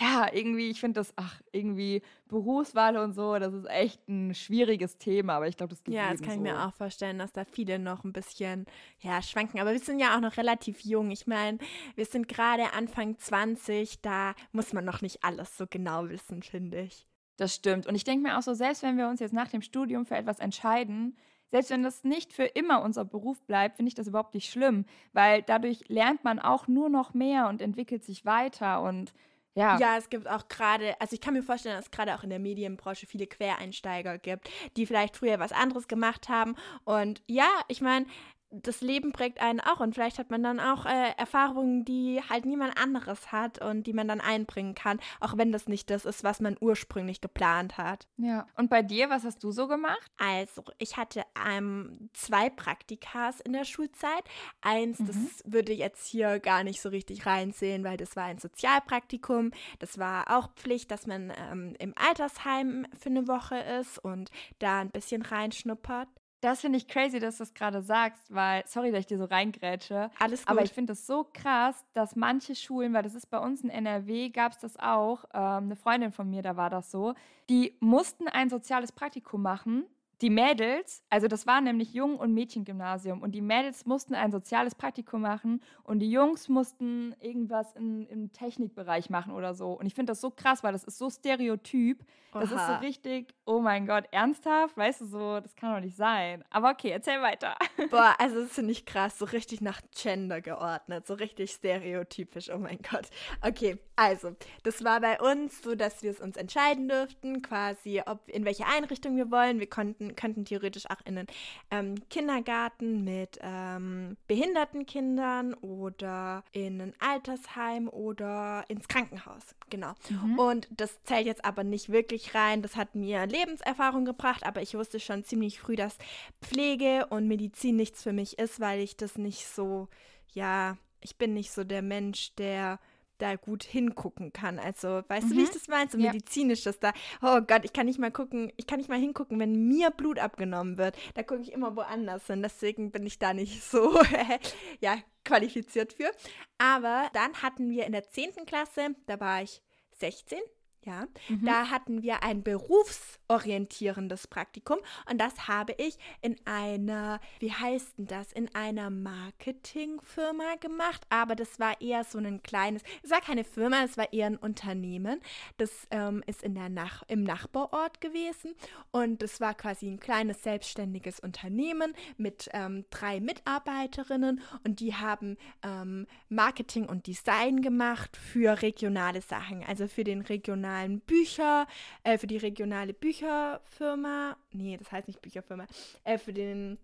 [0.00, 4.96] ja, irgendwie, ich finde das, ach, irgendwie Berufswahl und so, das ist echt ein schwieriges
[4.98, 6.36] Thema, aber ich glaube, das gibt Ja, das kann so.
[6.36, 8.64] ich mir auch vorstellen, dass da viele noch ein bisschen,
[9.00, 9.60] ja, schwanken.
[9.60, 11.10] Aber wir sind ja auch noch relativ jung.
[11.10, 11.58] Ich meine,
[11.94, 16.80] wir sind gerade Anfang 20, da muss man noch nicht alles so genau wissen, finde
[16.80, 17.06] ich.
[17.36, 17.86] Das stimmt.
[17.86, 20.16] Und ich denke mir auch so, selbst wenn wir uns jetzt nach dem Studium für
[20.16, 21.16] etwas entscheiden,
[21.52, 24.86] selbst wenn das nicht für immer unser Beruf bleibt, finde ich das überhaupt nicht schlimm,
[25.12, 29.12] weil dadurch lernt man auch nur noch mehr und entwickelt sich weiter und
[29.54, 29.78] ja.
[29.78, 32.30] ja, es gibt auch gerade, also ich kann mir vorstellen, dass es gerade auch in
[32.30, 36.56] der Medienbranche viele Quereinsteiger gibt, die vielleicht früher was anderes gemacht haben.
[36.84, 38.06] Und ja, ich meine,
[38.52, 42.44] das Leben prägt einen auch und vielleicht hat man dann auch äh, Erfahrungen, die halt
[42.44, 46.22] niemand anderes hat und die man dann einbringen kann, auch wenn das nicht das ist,
[46.22, 48.06] was man ursprünglich geplant hat.
[48.18, 50.10] Ja, und bei dir, was hast du so gemacht?
[50.18, 54.24] Also, ich hatte ähm, zwei Praktikas in der Schulzeit.
[54.60, 55.06] Eins, mhm.
[55.06, 59.52] das würde jetzt hier gar nicht so richtig reinsehen, weil das war ein Sozialpraktikum.
[59.78, 64.80] Das war auch Pflicht, dass man ähm, im Altersheim für eine Woche ist und da
[64.80, 66.08] ein bisschen reinschnuppert.
[66.42, 69.26] Das finde ich crazy, dass du das gerade sagst, weil, sorry, dass ich dir so
[69.26, 70.10] reingrätsche.
[70.18, 70.50] Alles gut.
[70.50, 73.70] Aber ich finde das so krass, dass manche Schulen, weil das ist bei uns in
[73.70, 77.14] NRW, gab es das auch, ähm, eine Freundin von mir, da war das so,
[77.48, 79.84] die mussten ein soziales Praktikum machen
[80.22, 84.76] die Mädels, also das war nämlich Jungen- und Mädchengymnasium und die Mädels mussten ein soziales
[84.76, 89.72] Praktikum machen und die Jungs mussten irgendwas in, im Technikbereich machen oder so.
[89.72, 92.04] Und ich finde das so krass, weil das ist so stereotyp.
[92.32, 92.60] Das Oha.
[92.60, 94.76] ist so richtig, oh mein Gott, ernsthaft?
[94.76, 96.42] Weißt du so, das kann doch nicht sein.
[96.50, 97.56] Aber okay, erzähl weiter.
[97.90, 102.58] Boah, also das finde ich krass, so richtig nach Gender geordnet, so richtig stereotypisch, oh
[102.58, 103.08] mein Gott.
[103.42, 108.26] Okay, also, das war bei uns so, dass wir es uns entscheiden durften, quasi, ob
[108.28, 109.60] in welche Einrichtung wir wollen.
[109.60, 111.26] Wir konnten könnten theoretisch auch in einen
[111.70, 119.42] ähm, Kindergarten mit ähm, behinderten Kindern oder in ein Altersheim oder ins Krankenhaus.
[119.70, 119.94] Genau.
[120.08, 120.38] Mhm.
[120.38, 122.62] Und das zählt jetzt aber nicht wirklich rein.
[122.62, 125.96] Das hat mir Lebenserfahrung gebracht, aber ich wusste schon ziemlich früh, dass
[126.42, 129.88] Pflege und Medizin nichts für mich ist, weil ich das nicht so,
[130.32, 132.78] ja, ich bin nicht so der Mensch, der
[133.22, 134.58] da gut hingucken kann.
[134.58, 135.30] Also, weißt mhm.
[135.30, 135.54] du, wie ich mhm.
[135.54, 135.90] das meine?
[135.90, 136.12] So ja.
[136.12, 139.38] medizinisch, dass da, oh Gott, ich kann nicht mal gucken, ich kann nicht mal hingucken,
[139.38, 140.96] wenn mir Blut abgenommen wird.
[141.14, 142.42] Da gucke ich immer woanders hin.
[142.42, 144.00] Deswegen bin ich da nicht so,
[144.80, 146.10] ja, qualifiziert für.
[146.58, 148.44] Aber dann hatten wir in der 10.
[148.46, 149.62] Klasse, da war ich
[149.98, 150.38] 16,
[150.84, 151.44] ja, mhm.
[151.44, 158.06] da hatten wir ein berufsorientierendes Praktikum und das habe ich in einer, wie heißt denn
[158.06, 163.44] das, in einer Marketingfirma gemacht, aber das war eher so ein kleines, es war keine
[163.44, 165.20] Firma, es war eher ein Unternehmen.
[165.56, 168.54] Das ähm, ist in der Nach im Nachbarort gewesen
[168.90, 175.36] und es war quasi ein kleines selbstständiges Unternehmen mit ähm, drei Mitarbeiterinnen und die haben
[175.62, 181.66] ähm, Marketing und Design gemacht für regionale Sachen, also für den regionalen regionalen Bücher,
[182.04, 185.66] äh, für die regionale Bücherfirma, nee, das heißt nicht Bücherfirma,
[186.04, 186.78] äh, für den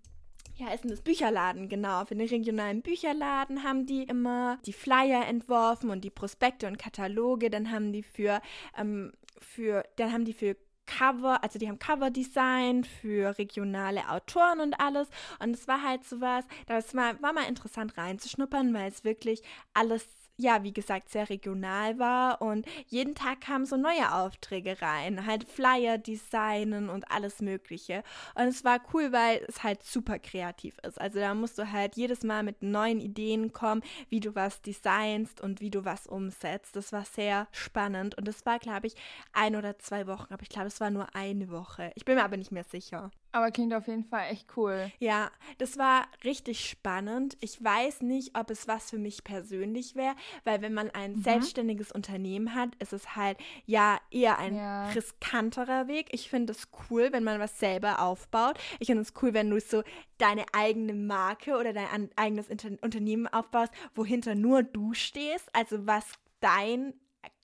[0.56, 2.04] ja, ist denn das Bücherladen, genau.
[2.04, 7.48] Für den regionalen Bücherladen haben die immer die Flyer entworfen und die Prospekte und Kataloge.
[7.48, 8.42] Dann haben die für,
[8.76, 14.80] ähm, für, dann haben die für Cover, also die haben Cover-Design für regionale Autoren und
[14.80, 15.06] alles.
[15.38, 19.42] Und es war halt sowas, das war, war mal interessant reinzuschnuppern, weil es wirklich
[19.74, 20.08] alles
[20.40, 25.44] ja, wie gesagt, sehr regional war und jeden Tag kamen so neue Aufträge rein, halt
[25.44, 28.04] Flyer designen und alles Mögliche.
[28.36, 31.00] Und es war cool, weil es halt super kreativ ist.
[31.00, 35.40] Also da musst du halt jedes Mal mit neuen Ideen kommen, wie du was designst
[35.40, 36.76] und wie du was umsetzt.
[36.76, 38.94] Das war sehr spannend und das war, glaube ich,
[39.32, 41.90] ein oder zwei Wochen, aber ich glaube, es war nur eine Woche.
[41.96, 43.10] Ich bin mir aber nicht mehr sicher.
[43.32, 44.90] Aber klingt auf jeden Fall echt cool.
[44.98, 47.36] Ja, das war richtig spannend.
[47.40, 50.14] Ich weiß nicht, ob es was für mich persönlich wäre,
[50.44, 51.22] weil wenn man ein mhm.
[51.22, 54.88] selbstständiges Unternehmen hat, ist es halt ja eher ein ja.
[54.90, 56.08] riskanterer Weg.
[56.12, 58.58] Ich finde es cool, wenn man was selber aufbaut.
[58.78, 59.82] Ich finde es cool, wenn du so
[60.16, 66.04] deine eigene Marke oder dein eigenes Inter Unternehmen aufbaust, wohinter nur du stehst, also was
[66.40, 66.94] dein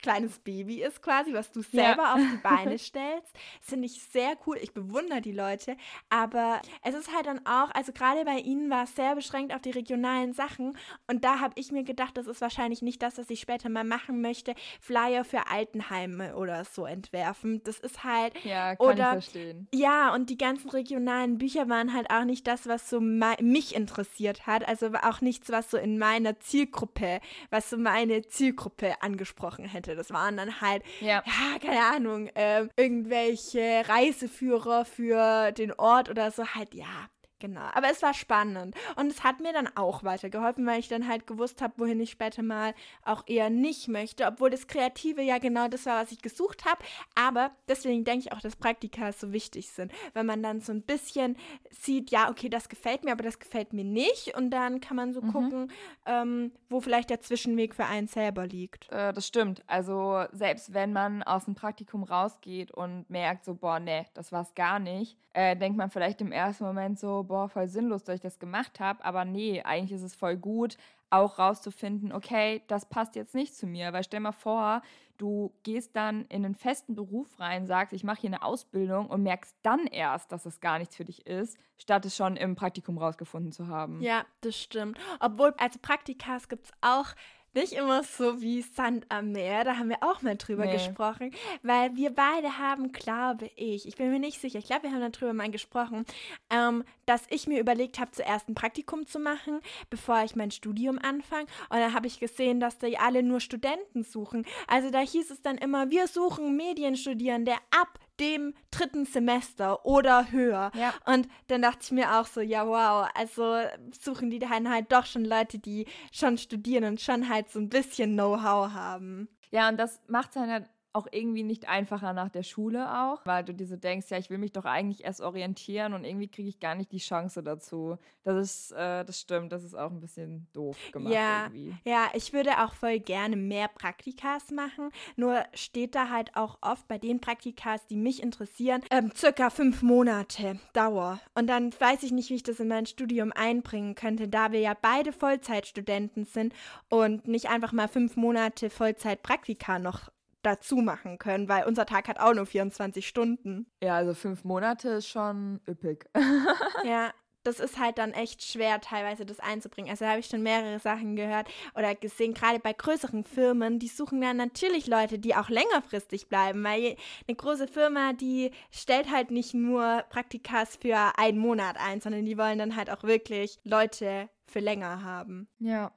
[0.04, 2.14] kleines Baby ist quasi, was du selber ja.
[2.14, 3.32] auf die Beine stellst.
[3.60, 4.58] Das finde ich sehr cool.
[4.60, 5.78] Ich bewundere die Leute.
[6.10, 9.62] Aber es ist halt dann auch, also gerade bei ihnen war es sehr beschränkt auf
[9.62, 10.76] die regionalen Sachen.
[11.06, 13.84] Und da habe ich mir gedacht, das ist wahrscheinlich nicht das, was ich später mal
[13.84, 14.54] machen möchte.
[14.78, 17.62] Flyer für Altenheime oder so entwerfen.
[17.64, 18.34] Das ist halt.
[18.44, 19.68] Ja, kann oder, ich verstehen.
[19.72, 24.46] Ja, und die ganzen regionalen Bücher waren halt auch nicht das, was so mich interessiert
[24.46, 24.68] hat.
[24.68, 29.93] Also auch nichts, was so in meiner Zielgruppe, was so meine Zielgruppe angesprochen hätte.
[29.94, 36.30] Das waren dann halt, ja, ja keine Ahnung, äh, irgendwelche Reiseführer für den Ort oder
[36.30, 36.46] so.
[36.54, 37.08] Halt, ja,
[37.44, 41.06] Genau, aber es war spannend und es hat mir dann auch weitergeholfen, weil ich dann
[41.06, 42.72] halt gewusst habe, wohin ich später mal
[43.04, 46.82] auch eher nicht möchte, obwohl das Kreative ja genau das war, was ich gesucht habe.
[47.14, 50.80] Aber deswegen denke ich auch, dass Praktika so wichtig sind, wenn man dann so ein
[50.80, 51.36] bisschen
[51.68, 55.12] sieht, ja, okay, das gefällt mir, aber das gefällt mir nicht und dann kann man
[55.12, 55.32] so mhm.
[55.32, 55.72] gucken,
[56.06, 58.90] ähm, wo vielleicht der Zwischenweg für einen selber liegt.
[58.90, 59.62] Äh, das stimmt.
[59.66, 64.54] Also selbst wenn man aus dem Praktikum rausgeht und merkt so, boah, nee, das war's
[64.54, 68.14] gar nicht, äh, denkt man vielleicht im ersten Moment so, boah, boah, voll sinnlos, dass
[68.14, 69.04] ich das gemacht habe.
[69.04, 70.76] Aber nee, eigentlich ist es voll gut,
[71.10, 73.92] auch rauszufinden, okay, das passt jetzt nicht zu mir.
[73.92, 74.82] Weil stell mal vor,
[75.18, 79.24] du gehst dann in einen festen Beruf rein, sagst, ich mache hier eine Ausbildung und
[79.24, 82.98] merkst dann erst, dass es gar nichts für dich ist, statt es schon im Praktikum
[82.98, 84.00] rausgefunden zu haben.
[84.00, 84.96] Ja, das stimmt.
[85.18, 87.16] Obwohl, als Praktikas gibt es auch
[87.54, 90.72] nicht immer so wie Sand am Meer, da haben wir auch mal drüber nee.
[90.72, 91.32] gesprochen,
[91.62, 95.12] weil wir beide haben, glaube ich, ich bin mir nicht sicher, ich glaube, wir haben
[95.12, 96.04] darüber mal gesprochen,
[96.50, 100.98] ähm, dass ich mir überlegt habe, zuerst ein Praktikum zu machen, bevor ich mein Studium
[100.98, 101.46] anfange.
[101.68, 104.46] Und dann habe ich gesehen, dass die alle nur Studenten suchen.
[104.66, 110.70] Also da hieß es dann immer, wir suchen Medienstudierende ab dem dritten Semester oder höher.
[110.74, 110.94] Ja.
[111.06, 113.58] Und dann dachte ich mir auch so, ja, wow, also
[114.00, 117.68] suchen die dann halt doch schon Leute, die schon studieren und schon halt so ein
[117.68, 119.28] bisschen Know-how haben.
[119.50, 123.44] Ja, und das macht es dann auch irgendwie nicht einfacher nach der Schule auch, weil
[123.44, 126.48] du dir so denkst, ja, ich will mich doch eigentlich erst orientieren und irgendwie kriege
[126.48, 127.98] ich gar nicht die Chance dazu.
[128.22, 131.74] Das ist, äh, das stimmt, das ist auch ein bisschen doof gemacht ja, irgendwie.
[131.84, 136.86] Ja, ich würde auch voll gerne mehr Praktikas machen, nur steht da halt auch oft
[136.88, 141.20] bei den Praktikas, die mich interessieren, ähm, circa fünf Monate Dauer.
[141.34, 144.60] Und dann weiß ich nicht, wie ich das in mein Studium einbringen könnte, da wir
[144.60, 146.54] ja beide Vollzeitstudenten sind
[146.88, 150.13] und nicht einfach mal fünf Monate Vollzeitpraktika noch
[150.44, 153.66] dazu machen können, weil unser Tag hat auch nur 24 Stunden.
[153.82, 156.06] Ja, also fünf Monate ist schon üppig.
[156.84, 157.12] ja,
[157.44, 159.90] das ist halt dann echt schwer, teilweise das einzubringen.
[159.90, 163.88] Also da habe ich schon mehrere Sachen gehört oder gesehen, gerade bei größeren Firmen, die
[163.88, 166.96] suchen dann natürlich Leute, die auch längerfristig bleiben, weil
[167.28, 172.38] eine große Firma, die stellt halt nicht nur Praktikas für einen Monat ein, sondern die
[172.38, 175.48] wollen dann halt auch wirklich Leute für länger haben.
[175.58, 175.92] Ja.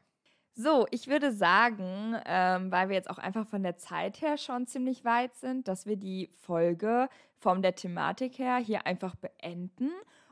[0.59, 4.65] So, ich würde sagen, ähm, weil wir jetzt auch einfach von der Zeit her schon
[4.65, 9.91] ziemlich weit sind, dass wir die Folge von der Thematik her hier einfach beenden.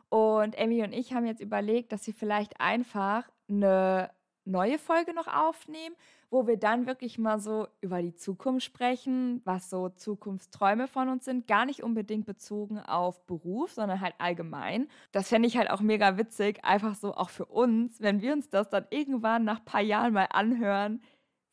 [0.10, 4.10] Und Emmy und ich haben jetzt überlegt, dass wir vielleicht einfach eine
[4.46, 5.96] neue Folge noch aufnehmen,
[6.30, 11.26] wo wir dann wirklich mal so über die Zukunft sprechen, was so Zukunftsträume von uns
[11.26, 14.88] sind, gar nicht unbedingt bezogen auf Beruf, sondern halt allgemein.
[15.12, 18.50] Das fände ich halt auch mega witzig, einfach so auch für uns, wenn wir uns
[18.50, 21.02] das dann irgendwann nach ein paar Jahren mal anhören,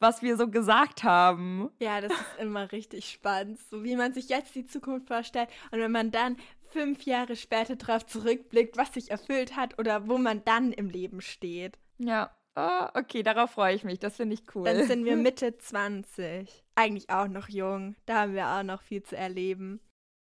[0.01, 1.71] was wir so gesagt haben.
[1.81, 5.79] Ja, das ist immer richtig spannend, so wie man sich jetzt die Zukunft vorstellt und
[5.79, 6.37] wenn man dann
[6.73, 11.21] fünf Jahre später darauf zurückblickt, was sich erfüllt hat oder wo man dann im Leben
[11.21, 11.79] steht.
[11.99, 13.99] Ja, Oh, okay, darauf freue ich mich.
[13.99, 14.65] Das finde ich cool.
[14.65, 16.49] Dann sind wir Mitte 20.
[16.75, 17.97] Eigentlich auch noch jung.
[18.07, 19.81] Da haben wir auch noch viel zu erleben.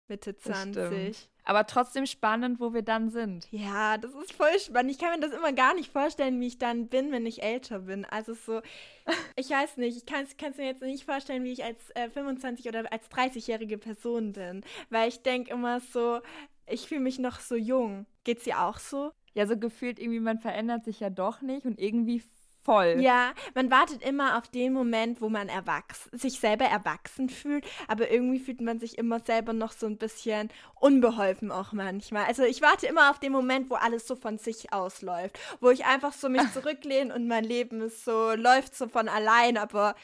[0.08, 1.30] Mitte 20.
[1.46, 3.46] Aber trotzdem spannend, wo wir dann sind.
[3.50, 4.90] Ja, das ist voll spannend.
[4.90, 7.80] Ich kann mir das immer gar nicht vorstellen, wie ich dann bin, wenn ich älter
[7.80, 8.06] bin.
[8.06, 8.62] Also so,
[9.36, 12.66] ich weiß nicht, ich kann es mir jetzt nicht vorstellen, wie ich als äh, 25
[12.68, 14.64] oder als 30-jährige Person bin.
[14.88, 16.20] Weil ich denke immer so,
[16.66, 18.06] ich fühle mich noch so jung.
[18.24, 19.12] Geht's dir auch so?
[19.34, 22.22] Ja, so gefühlt irgendwie, man verändert sich ja doch nicht und irgendwie
[22.64, 22.96] voll.
[22.98, 28.10] Ja, man wartet immer auf den Moment, wo man erwachs sich selber erwachsen fühlt, aber
[28.10, 32.24] irgendwie fühlt man sich immer selber noch so ein bisschen unbeholfen auch manchmal.
[32.24, 35.84] Also ich warte immer auf den Moment, wo alles so von sich ausläuft, wo ich
[35.84, 39.94] einfach so mich zurücklehne und mein Leben ist so läuft so von allein, aber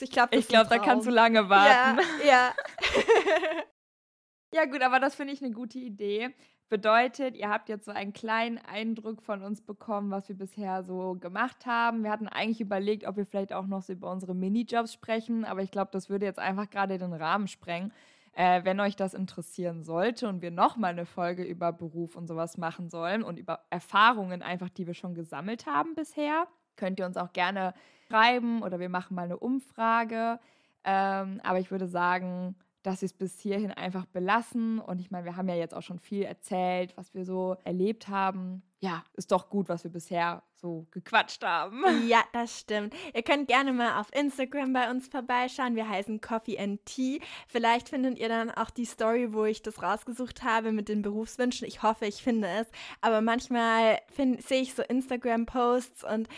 [0.00, 2.00] ich glaube, ich glaube, da kannst du lange warten.
[2.24, 2.54] Ja, ja.
[4.52, 6.34] ja gut, aber das finde ich eine gute Idee.
[6.74, 11.14] Bedeutet, ihr habt jetzt so einen kleinen Eindruck von uns bekommen, was wir bisher so
[11.14, 12.02] gemacht haben.
[12.02, 15.62] Wir hatten eigentlich überlegt, ob wir vielleicht auch noch so über unsere Minijobs sprechen, aber
[15.62, 17.92] ich glaube, das würde jetzt einfach gerade den Rahmen sprengen.
[18.32, 22.58] Äh, wenn euch das interessieren sollte und wir nochmal eine Folge über Beruf und sowas
[22.58, 27.16] machen sollen und über Erfahrungen einfach, die wir schon gesammelt haben bisher, könnt ihr uns
[27.16, 27.72] auch gerne
[28.08, 30.40] schreiben oder wir machen mal eine Umfrage.
[30.82, 34.78] Ähm, aber ich würde sagen, dass sie es bis hierhin einfach belassen.
[34.78, 38.08] Und ich meine, wir haben ja jetzt auch schon viel erzählt, was wir so erlebt
[38.08, 38.62] haben.
[38.80, 41.82] Ja, ist doch gut, was wir bisher so gequatscht haben.
[42.06, 42.94] Ja, das stimmt.
[43.14, 45.74] Ihr könnt gerne mal auf Instagram bei uns vorbeischauen.
[45.74, 47.20] Wir heißen Coffee and Tea.
[47.48, 51.66] Vielleicht findet ihr dann auch die Story, wo ich das rausgesucht habe mit den Berufswünschen.
[51.66, 52.66] Ich hoffe, ich finde es.
[53.00, 56.28] Aber manchmal sehe ich so Instagram-Posts und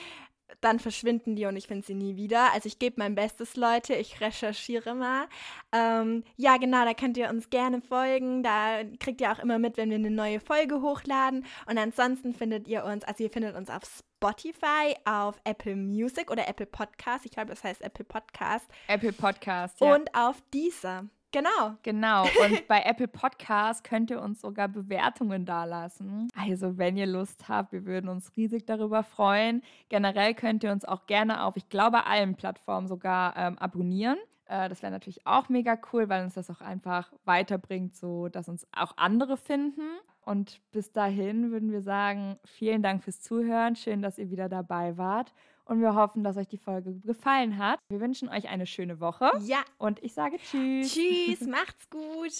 [0.66, 2.52] dann verschwinden die und ich finde sie nie wieder.
[2.52, 3.94] Also ich gebe mein Bestes, Leute.
[3.94, 5.28] Ich recherchiere mal.
[5.72, 8.42] Ähm, ja, genau, da könnt ihr uns gerne folgen.
[8.42, 11.46] Da kriegt ihr auch immer mit, wenn wir eine neue Folge hochladen.
[11.70, 16.48] Und ansonsten findet ihr uns, also ihr findet uns auf Spotify, auf Apple Music oder
[16.48, 17.24] Apple Podcast.
[17.24, 18.66] Ich glaube, das heißt Apple Podcast.
[18.88, 19.94] Apple Podcast, ja.
[19.94, 21.04] Und auf dieser.
[21.36, 21.76] Genau.
[21.82, 22.22] Genau.
[22.22, 26.28] Und bei Apple Podcast könnt ihr uns sogar Bewertungen dalassen.
[26.34, 29.60] Also, wenn ihr Lust habt, wir würden uns riesig darüber freuen.
[29.90, 34.16] Generell könnt ihr uns auch gerne auf, ich glaube, allen Plattformen sogar ähm, abonnieren.
[34.46, 38.48] Äh, das wäre natürlich auch mega cool, weil uns das auch einfach weiterbringt, so dass
[38.48, 39.82] uns auch andere finden.
[40.22, 43.76] Und bis dahin würden wir sagen, vielen Dank fürs Zuhören.
[43.76, 45.34] Schön, dass ihr wieder dabei wart
[45.66, 47.80] und wir hoffen, dass euch die Folge gefallen hat.
[47.88, 49.30] Wir wünschen euch eine schöne Woche.
[49.40, 49.58] Ja.
[49.78, 50.94] Und ich sage Tschüss.
[50.94, 52.32] Tschüss, macht's gut.